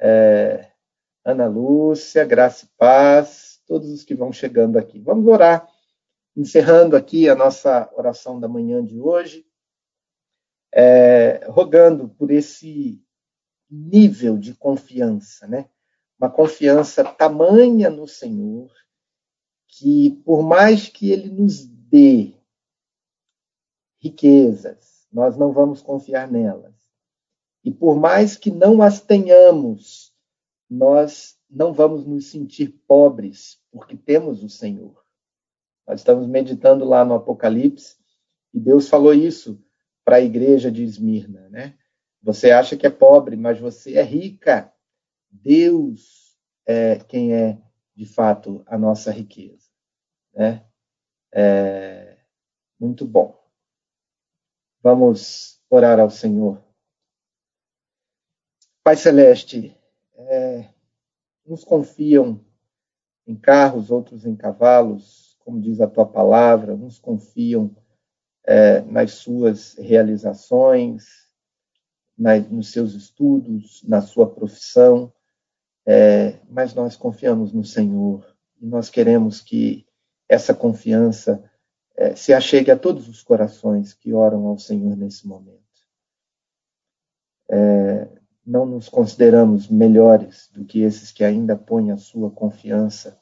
É, 0.00 0.70
Ana 1.24 1.46
Lúcia, 1.46 2.24
Graça 2.24 2.64
e 2.64 2.68
Paz, 2.78 3.60
todos 3.66 3.90
os 3.90 4.02
que 4.02 4.14
vão 4.14 4.32
chegando 4.32 4.78
aqui. 4.78 4.98
Vamos 5.00 5.26
orar, 5.26 5.68
encerrando 6.36 6.96
aqui 6.96 7.28
a 7.28 7.34
nossa 7.34 7.90
oração 7.94 8.40
da 8.40 8.48
manhã 8.48 8.82
de 8.82 8.98
hoje, 8.98 9.45
é, 10.78 11.46
rogando 11.48 12.06
por 12.06 12.30
esse 12.30 13.02
nível 13.70 14.36
de 14.36 14.54
confiança, 14.54 15.46
né? 15.46 15.70
Uma 16.20 16.28
confiança 16.28 17.02
tamanha 17.02 17.88
no 17.88 18.06
Senhor, 18.06 18.70
que 19.66 20.10
por 20.22 20.42
mais 20.42 20.90
que 20.90 21.10
Ele 21.10 21.30
nos 21.30 21.64
dê 21.64 22.34
riquezas, 23.98 25.06
nós 25.10 25.34
não 25.34 25.50
vamos 25.50 25.80
confiar 25.80 26.30
nelas. 26.30 26.74
E 27.64 27.70
por 27.72 27.96
mais 27.96 28.36
que 28.36 28.50
não 28.50 28.82
as 28.82 29.00
tenhamos, 29.00 30.12
nós 30.68 31.38
não 31.48 31.72
vamos 31.72 32.04
nos 32.04 32.26
sentir 32.26 32.68
pobres, 32.86 33.58
porque 33.72 33.96
temos 33.96 34.44
o 34.44 34.50
Senhor. 34.50 35.02
Nós 35.88 36.00
estamos 36.00 36.26
meditando 36.26 36.84
lá 36.84 37.02
no 37.02 37.14
Apocalipse 37.14 37.96
e 38.52 38.60
Deus 38.60 38.90
falou 38.90 39.14
isso 39.14 39.58
para 40.06 40.16
a 40.16 40.20
igreja 40.20 40.70
de 40.70 40.84
Esmirna, 40.84 41.48
né? 41.48 41.76
Você 42.22 42.52
acha 42.52 42.76
que 42.76 42.86
é 42.86 42.90
pobre, 42.90 43.34
mas 43.34 43.58
você 43.58 43.96
é 43.96 44.02
rica. 44.02 44.72
Deus 45.28 46.38
é 46.64 47.00
quem 47.00 47.34
é 47.34 47.60
de 47.92 48.06
fato 48.06 48.62
a 48.66 48.78
nossa 48.78 49.10
riqueza, 49.10 49.68
né? 50.32 50.64
É, 51.32 52.18
muito 52.78 53.04
bom. 53.04 53.36
Vamos 54.80 55.60
orar 55.68 55.98
ao 55.98 56.08
Senhor. 56.08 56.62
Pai 58.84 58.96
Celeste, 58.96 59.76
é, 60.14 60.68
uns 61.44 61.64
confiam 61.64 62.40
em 63.26 63.34
carros, 63.34 63.90
outros 63.90 64.24
em 64.24 64.36
cavalos, 64.36 65.36
como 65.40 65.60
diz 65.60 65.80
a 65.80 65.88
tua 65.88 66.06
palavra, 66.06 66.76
uns 66.76 66.96
confiam 66.96 67.74
é, 68.46 68.80
nas 68.82 69.12
suas 69.12 69.74
realizações, 69.74 71.04
na, 72.16 72.38
nos 72.38 72.70
seus 72.70 72.94
estudos, 72.94 73.82
na 73.82 74.00
sua 74.00 74.32
profissão, 74.32 75.12
é, 75.84 76.38
mas 76.48 76.74
nós 76.74 76.96
confiamos 76.96 77.52
no 77.52 77.64
Senhor 77.64 78.24
e 78.60 78.66
nós 78.66 78.88
queremos 78.88 79.40
que 79.40 79.86
essa 80.28 80.54
confiança 80.54 81.42
é, 81.96 82.14
se 82.14 82.32
achegue 82.32 82.70
a 82.70 82.78
todos 82.78 83.08
os 83.08 83.22
corações 83.22 83.92
que 83.92 84.12
oram 84.12 84.46
ao 84.46 84.58
Senhor 84.58 84.96
nesse 84.96 85.26
momento. 85.26 85.64
É, 87.48 88.08
não 88.44 88.64
nos 88.64 88.88
consideramos 88.88 89.68
melhores 89.68 90.48
do 90.52 90.64
que 90.64 90.80
esses 90.80 91.10
que 91.10 91.24
ainda 91.24 91.56
põem 91.56 91.90
a 91.90 91.96
sua 91.96 92.30
confiança 92.30 93.18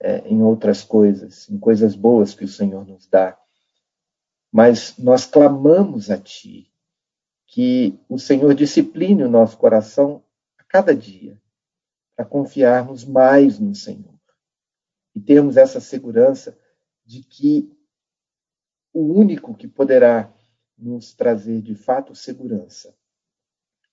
é, 0.00 0.18
em 0.28 0.42
outras 0.42 0.82
coisas, 0.82 1.48
em 1.48 1.58
coisas 1.58 1.94
boas 1.94 2.34
que 2.34 2.44
o 2.44 2.48
Senhor 2.48 2.86
nos 2.86 3.06
dá. 3.06 3.38
Mas 4.52 4.96
nós 4.98 5.26
clamamos 5.26 6.10
a 6.10 6.18
Ti 6.18 6.72
que 7.46 7.98
o 8.08 8.18
Senhor 8.18 8.54
discipline 8.54 9.22
o 9.22 9.30
nosso 9.30 9.56
coração 9.56 10.22
a 10.58 10.64
cada 10.64 10.94
dia, 10.94 11.40
para 12.14 12.24
confiarmos 12.24 13.04
mais 13.04 13.58
no 13.58 13.74
Senhor 13.74 14.18
e 15.14 15.20
termos 15.20 15.56
essa 15.56 15.80
segurança 15.80 16.58
de 17.04 17.22
que 17.22 17.72
o 18.92 19.00
único 19.00 19.54
que 19.54 19.68
poderá 19.68 20.32
nos 20.76 21.14
trazer 21.14 21.62
de 21.62 21.74
fato 21.74 22.14
segurança 22.14 22.94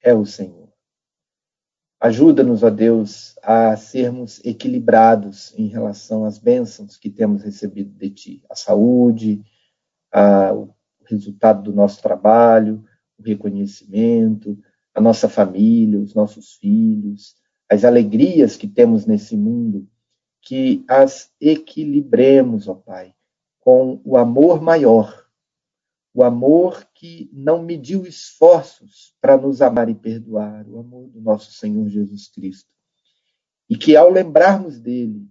é 0.01 0.13
o 0.13 0.25
Senhor. 0.25 0.71
Ajuda-nos, 1.99 2.63
ó 2.63 2.69
Deus, 2.69 3.37
a 3.41 3.77
sermos 3.77 4.43
equilibrados 4.43 5.53
em 5.57 5.67
relação 5.67 6.25
às 6.25 6.37
bênçãos 6.37 6.97
que 6.97 7.09
temos 7.09 7.43
recebido 7.43 7.91
de 7.91 8.09
Ti, 8.09 8.45
a 8.49 8.55
saúde, 8.55 9.45
a, 10.13 10.54
o 10.54 10.73
resultado 11.06 11.63
do 11.63 11.73
nosso 11.73 12.02
trabalho, 12.02 12.86
o 13.17 13.23
reconhecimento, 13.23 14.58
a 14.93 15.02
nossa 15.02 15.28
família, 15.28 15.99
os 15.99 16.13
nossos 16.13 16.54
filhos, 16.54 17.36
as 17.69 17.84
alegrias 17.84 18.56
que 18.56 18.67
temos 18.67 19.06
nesse 19.06 19.36
mundo, 19.36 19.89
que 20.41 20.84
as 20.88 21.32
equilibremos, 21.41 22.67
ó 22.67 22.76
Pai, 22.76 23.15
com 23.60 23.99
o 24.06 24.17
amor 24.17 24.62
maior, 24.62 25.23
o 26.13 26.23
amor 26.23 26.88
que 26.93 27.30
não 27.34 27.63
mediu 27.63 28.06
esforços 28.06 29.15
para 29.19 29.36
nos 29.36 29.62
amar 29.62 29.89
e 29.89 29.95
perdoar, 29.95 30.67
o 30.67 30.80
amor 30.80 31.10
do 31.10 31.19
nosso 31.19 31.52
Senhor 31.54 31.88
Jesus 31.89 32.28
Cristo. 32.28 32.71
E 33.67 33.76
que 33.76 33.95
ao 33.95 34.12
lembrarmos 34.12 34.80
dele, 34.80 35.28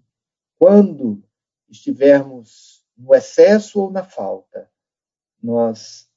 quando 0.59 1.23
estivermos 1.68 2.85
no 2.97 3.14
excesso 3.14 3.81
ou 3.81 3.90
na 3.92 4.03
falta, 4.03 4.71
nós 5.42 6.09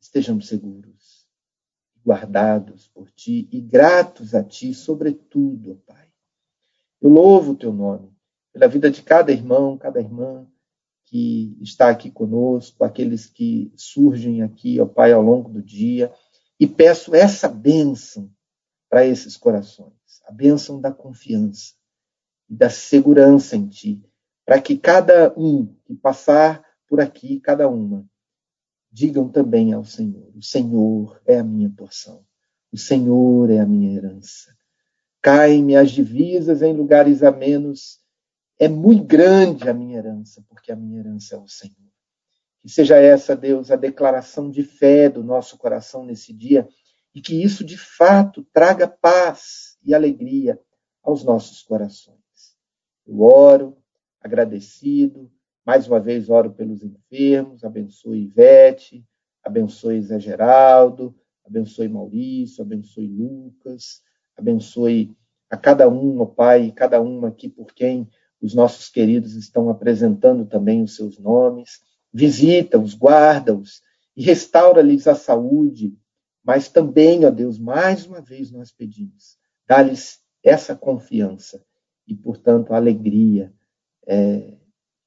estejamos 0.00 0.48
seguros, 0.48 1.28
guardados 2.04 2.88
por 2.88 3.10
ti 3.10 3.48
e 3.52 3.60
gratos 3.60 4.34
a 4.34 4.42
ti, 4.42 4.74
sobretudo, 4.74 5.82
Pai. 5.86 6.08
Eu 7.00 7.10
louvo 7.10 7.52
o 7.52 7.56
teu 7.56 7.72
nome 7.72 8.12
pela 8.52 8.68
vida 8.68 8.90
de 8.90 9.02
cada 9.02 9.32
irmão, 9.32 9.78
cada 9.78 10.00
irmã, 10.00 10.46
que 11.04 11.56
está 11.60 11.90
aqui 11.90 12.10
conosco, 12.10 12.84
aqueles 12.84 13.26
que 13.26 13.72
surgem 13.76 14.42
aqui, 14.42 14.80
ó 14.80 14.86
Pai, 14.86 15.12
ao 15.12 15.22
longo 15.22 15.50
do 15.50 15.62
dia, 15.62 16.12
e 16.58 16.66
peço 16.66 17.14
essa 17.14 17.48
bênção 17.48 18.30
para 18.88 19.06
esses 19.06 19.36
corações, 19.36 19.92
a 20.26 20.32
bênção 20.32 20.80
da 20.80 20.92
confiança 20.92 21.74
e 22.48 22.54
da 22.54 22.68
segurança 22.68 23.56
em 23.56 23.68
Ti, 23.68 24.02
para 24.44 24.60
que 24.60 24.76
cada 24.76 25.32
um 25.36 25.74
que 25.84 25.94
passar 25.94 26.64
por 26.86 27.00
aqui, 27.00 27.40
cada 27.40 27.68
uma, 27.68 28.06
digam 28.92 29.28
também 29.28 29.72
ao 29.72 29.84
Senhor: 29.84 30.30
O 30.36 30.42
Senhor 30.42 31.20
é 31.26 31.38
a 31.38 31.44
minha 31.44 31.70
porção, 31.70 32.24
o 32.70 32.76
Senhor 32.76 33.50
é 33.50 33.58
a 33.58 33.66
minha 33.66 33.96
herança. 33.96 34.54
Caem-me 35.22 35.76
as 35.76 35.90
divisas 35.90 36.62
em 36.62 36.72
lugares 36.72 37.22
amenos, 37.22 38.00
é 38.58 38.68
muito 38.68 39.04
grande 39.04 39.68
a 39.68 39.74
minha 39.74 39.98
herança, 39.98 40.44
porque 40.48 40.70
a 40.70 40.76
minha 40.76 40.98
herança 40.98 41.36
é 41.36 41.38
o 41.38 41.48
Senhor. 41.48 41.76
Que 42.60 42.68
seja 42.68 42.96
essa, 42.96 43.34
Deus, 43.34 43.70
a 43.70 43.76
declaração 43.76 44.50
de 44.50 44.62
fé 44.62 45.08
do 45.08 45.24
nosso 45.24 45.56
coração 45.56 46.04
nesse 46.04 46.32
dia 46.32 46.68
e 47.14 47.20
que 47.20 47.42
isso 47.42 47.64
de 47.64 47.76
fato 47.76 48.44
traga 48.52 48.86
paz 48.86 49.76
e 49.84 49.94
alegria 49.94 50.60
aos 51.02 51.24
nossos 51.24 51.62
corações. 51.62 52.18
Eu 53.06 53.20
oro, 53.20 53.76
agradecido, 54.20 55.30
mais 55.64 55.86
uma 55.86 56.00
vez 56.00 56.28
oro 56.28 56.50
pelos 56.50 56.82
enfermos, 56.82 57.64
abençoe 57.64 58.24
Ivete, 58.24 59.04
abençoe 59.42 60.02
Zé 60.02 60.18
Geraldo, 60.18 61.14
abençoe 61.44 61.88
Maurício, 61.88 62.62
abençoe 62.62 63.06
Lucas, 63.06 64.02
abençoe 64.36 65.16
a 65.50 65.56
cada 65.56 65.88
um, 65.88 66.20
ó 66.20 66.26
Pai, 66.26 66.72
cada 66.74 67.00
um 67.00 67.24
aqui 67.26 67.48
por 67.48 67.72
quem 67.72 68.08
os 68.40 68.54
nossos 68.54 68.88
queridos 68.88 69.34
estão 69.36 69.70
apresentando 69.70 70.44
também 70.44 70.82
os 70.82 70.96
seus 70.96 71.18
nomes. 71.18 71.80
Visita-os, 72.12 72.94
guarda-os 72.94 73.82
e 74.16 74.22
restaura-lhes 74.22 75.06
a 75.06 75.14
saúde, 75.14 75.96
mas 76.44 76.68
também, 76.68 77.24
ó 77.24 77.30
Deus, 77.30 77.58
mais 77.58 78.04
uma 78.04 78.20
vez 78.20 78.50
nós 78.50 78.72
pedimos, 78.72 79.38
dá-lhes 79.66 80.20
essa 80.42 80.74
confiança 80.74 81.64
e, 82.06 82.14
portanto, 82.14 82.72
a 82.72 82.76
alegria 82.76 83.52
é, 84.06 84.54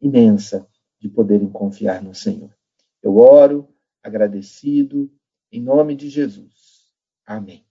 imensa 0.06 0.68
de 1.00 1.10
poderem 1.10 1.50
confiar 1.50 2.02
no 2.02 2.13
Senhor. 2.13 2.56
Eu 3.02 3.18
oro 3.18 3.68
agradecido 4.04 5.12
em 5.52 5.62
nome 5.62 5.96
de 5.96 6.10
Jesus. 6.10 6.94
Amém. 7.26 7.65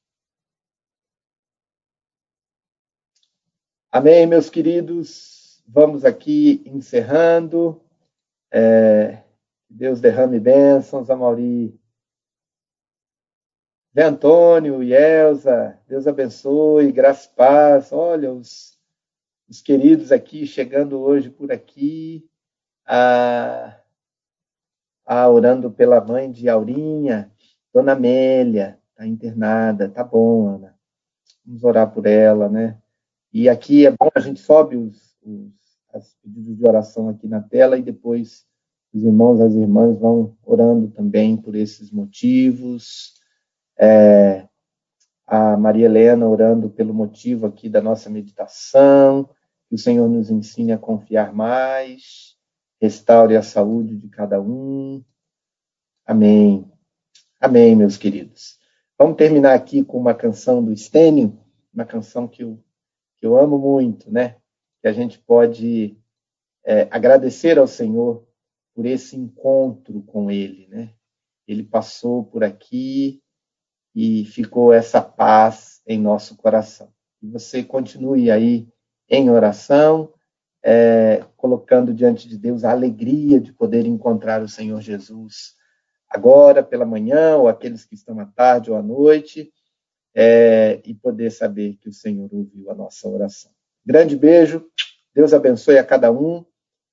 Amém, 3.90 4.26
meus 4.26 4.50
queridos. 4.50 5.62
Vamos 5.66 6.04
aqui 6.04 6.62
encerrando. 6.66 7.80
É, 8.50 9.22
Deus 9.68 10.00
derrame 10.00 10.38
bênçãos 10.38 11.10
a 11.10 11.16
Mauri 11.16 11.78
Zé 13.94 14.02
Antônio 14.02 14.82
e 14.82 14.92
Elza, 14.92 15.78
Deus 15.86 16.08
abençoe, 16.08 16.90
graça 16.90 17.30
e 17.30 17.36
paz. 17.36 17.92
Olha, 17.92 18.32
os, 18.32 18.73
os 19.48 19.60
queridos 19.60 20.12
aqui 20.12 20.46
chegando 20.46 21.00
hoje 21.00 21.30
por 21.30 21.52
aqui, 21.52 22.28
a, 22.86 23.78
a, 25.06 25.28
orando 25.28 25.70
pela 25.70 26.00
mãe 26.00 26.30
de 26.30 26.48
Aurinha, 26.48 27.30
Dona 27.72 27.92
Amélia, 27.92 28.78
está 28.90 29.06
internada. 29.06 29.88
Tá 29.88 30.04
bom, 30.04 30.48
Ana. 30.48 30.74
Vamos 31.44 31.64
orar 31.64 31.92
por 31.92 32.06
ela, 32.06 32.48
né? 32.48 32.78
E 33.32 33.48
aqui 33.48 33.86
é 33.86 33.90
bom, 33.90 34.08
a 34.14 34.20
gente 34.20 34.40
sobe 34.40 34.76
os, 34.76 35.16
os 35.22 36.14
pedidos 36.22 36.56
de 36.56 36.66
oração 36.66 37.08
aqui 37.08 37.26
na 37.26 37.42
tela 37.42 37.76
e 37.76 37.82
depois 37.82 38.46
os 38.92 39.02
irmãos, 39.02 39.40
as 39.40 39.54
irmãs 39.54 39.98
vão 39.98 40.36
orando 40.44 40.88
também 40.88 41.36
por 41.36 41.56
esses 41.56 41.90
motivos 41.90 43.14
é, 43.76 44.48
a 45.26 45.56
Maria 45.56 45.86
Helena 45.86 46.28
orando 46.28 46.68
pelo 46.68 46.92
motivo 46.92 47.46
aqui 47.46 47.68
da 47.68 47.80
nossa 47.80 48.10
meditação, 48.10 49.28
que 49.68 49.74
o 49.74 49.78
Senhor 49.78 50.08
nos 50.08 50.30
ensine 50.30 50.72
a 50.72 50.78
confiar 50.78 51.32
mais, 51.32 52.36
restaure 52.80 53.36
a 53.36 53.42
saúde 53.42 53.96
de 53.96 54.08
cada 54.08 54.40
um. 54.40 55.02
Amém. 56.04 56.70
Amém, 57.40 57.74
meus 57.74 57.96
queridos. 57.96 58.58
Vamos 58.98 59.16
terminar 59.16 59.54
aqui 59.54 59.82
com 59.82 59.98
uma 59.98 60.14
canção 60.14 60.62
do 60.62 60.76
Stênio, 60.76 61.38
uma 61.72 61.84
canção 61.84 62.28
que 62.28 62.44
eu, 62.44 62.62
que 63.16 63.26
eu 63.26 63.36
amo 63.36 63.58
muito, 63.58 64.10
né? 64.12 64.36
Que 64.80 64.88
a 64.88 64.92
gente 64.92 65.18
pode 65.18 65.98
é, 66.64 66.86
agradecer 66.90 67.58
ao 67.58 67.66
Senhor 67.66 68.26
por 68.74 68.84
esse 68.84 69.16
encontro 69.16 70.02
com 70.02 70.30
Ele, 70.30 70.68
né? 70.68 70.92
Ele 71.46 71.62
passou 71.62 72.24
por 72.24 72.44
aqui, 72.44 73.22
e 73.94 74.24
ficou 74.24 74.72
essa 74.72 75.00
paz 75.00 75.80
em 75.86 75.98
nosso 75.98 76.36
coração. 76.36 76.92
Você 77.22 77.62
continue 77.62 78.30
aí 78.30 78.68
em 79.08 79.30
oração, 79.30 80.12
é, 80.62 81.24
colocando 81.36 81.94
diante 81.94 82.28
de 82.28 82.36
Deus 82.36 82.64
a 82.64 82.72
alegria 82.72 83.38
de 83.40 83.52
poder 83.52 83.86
encontrar 83.86 84.42
o 84.42 84.48
Senhor 84.48 84.80
Jesus 84.80 85.54
agora, 86.08 86.62
pela 86.62 86.86
manhã, 86.86 87.36
ou 87.36 87.48
aqueles 87.48 87.84
que 87.84 87.94
estão 87.94 88.18
à 88.20 88.26
tarde 88.26 88.70
ou 88.70 88.76
à 88.76 88.82
noite, 88.82 89.52
é, 90.14 90.80
e 90.84 90.94
poder 90.94 91.30
saber 91.30 91.76
que 91.76 91.88
o 91.88 91.92
Senhor 91.92 92.28
ouviu 92.32 92.70
a 92.70 92.74
nossa 92.74 93.08
oração. 93.08 93.50
Grande 93.84 94.16
beijo, 94.16 94.64
Deus 95.14 95.32
abençoe 95.34 95.76
a 95.76 95.84
cada 95.84 96.10
um, 96.12 96.44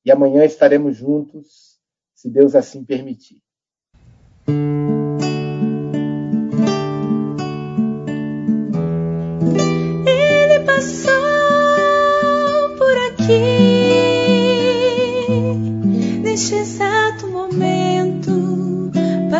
e 0.03 0.11
amanhã 0.11 0.43
estaremos 0.43 0.97
juntos, 0.97 1.79
se 2.15 2.29
Deus 2.29 2.55
assim 2.55 2.83
permitir. 2.83 3.41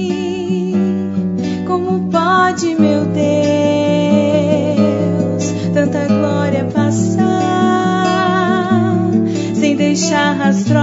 Como 1.66 2.08
pode, 2.08 2.76
meu 2.76 3.04
Deus, 3.06 3.24
tanta 5.74 6.06
glória 6.06 6.66
passar 6.66 7.26
sem 9.56 9.74
deixar 9.74 10.36
rastro 10.36 10.78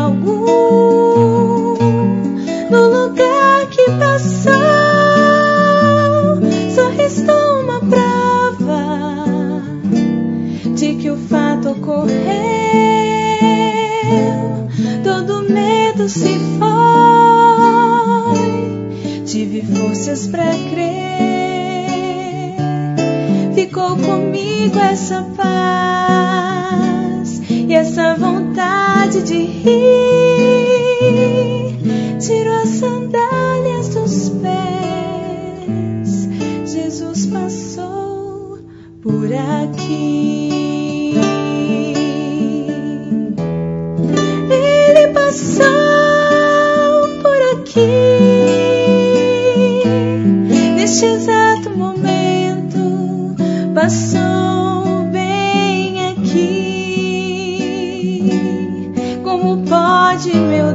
Como 59.47 59.63
pode, 59.63 60.35
meu 60.35 60.73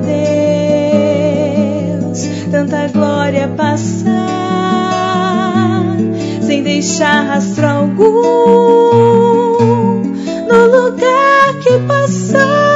Deus, 1.99 2.27
tanta 2.51 2.89
glória 2.89 3.47
passar 3.49 4.09
sem 6.41 6.62
deixar 6.62 7.27
rastro 7.27 7.66
algum 7.66 8.07
no 10.49 10.66
lugar 10.70 11.59
que 11.62 11.79
passou? 11.87 12.73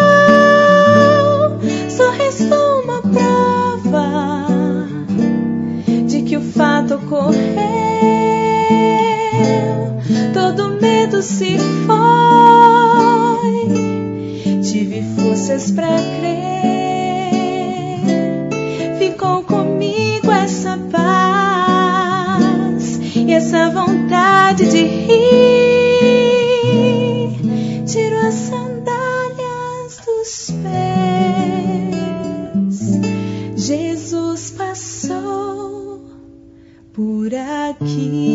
ocorreu, 6.96 7.36
todo 10.34 10.78
medo 10.78 11.22
se 11.22 11.58
foi 11.86 12.75
forças 15.46 15.70
para 15.70 15.96
crer. 16.18 17.30
Ficou 18.98 19.44
comigo 19.44 20.28
essa 20.32 20.76
paz 20.90 21.78
e 23.14 23.32
essa 23.32 23.70
vontade 23.70 24.68
de 24.68 24.82
rir. 24.82 25.86
tirou 27.86 28.26
as 28.26 28.34
sandálias 28.34 30.00
dos 30.04 30.50
pés. 30.64 32.00
Jesus 33.56 34.50
passou 34.50 36.10
por 36.92 37.32
aqui. 37.32 38.25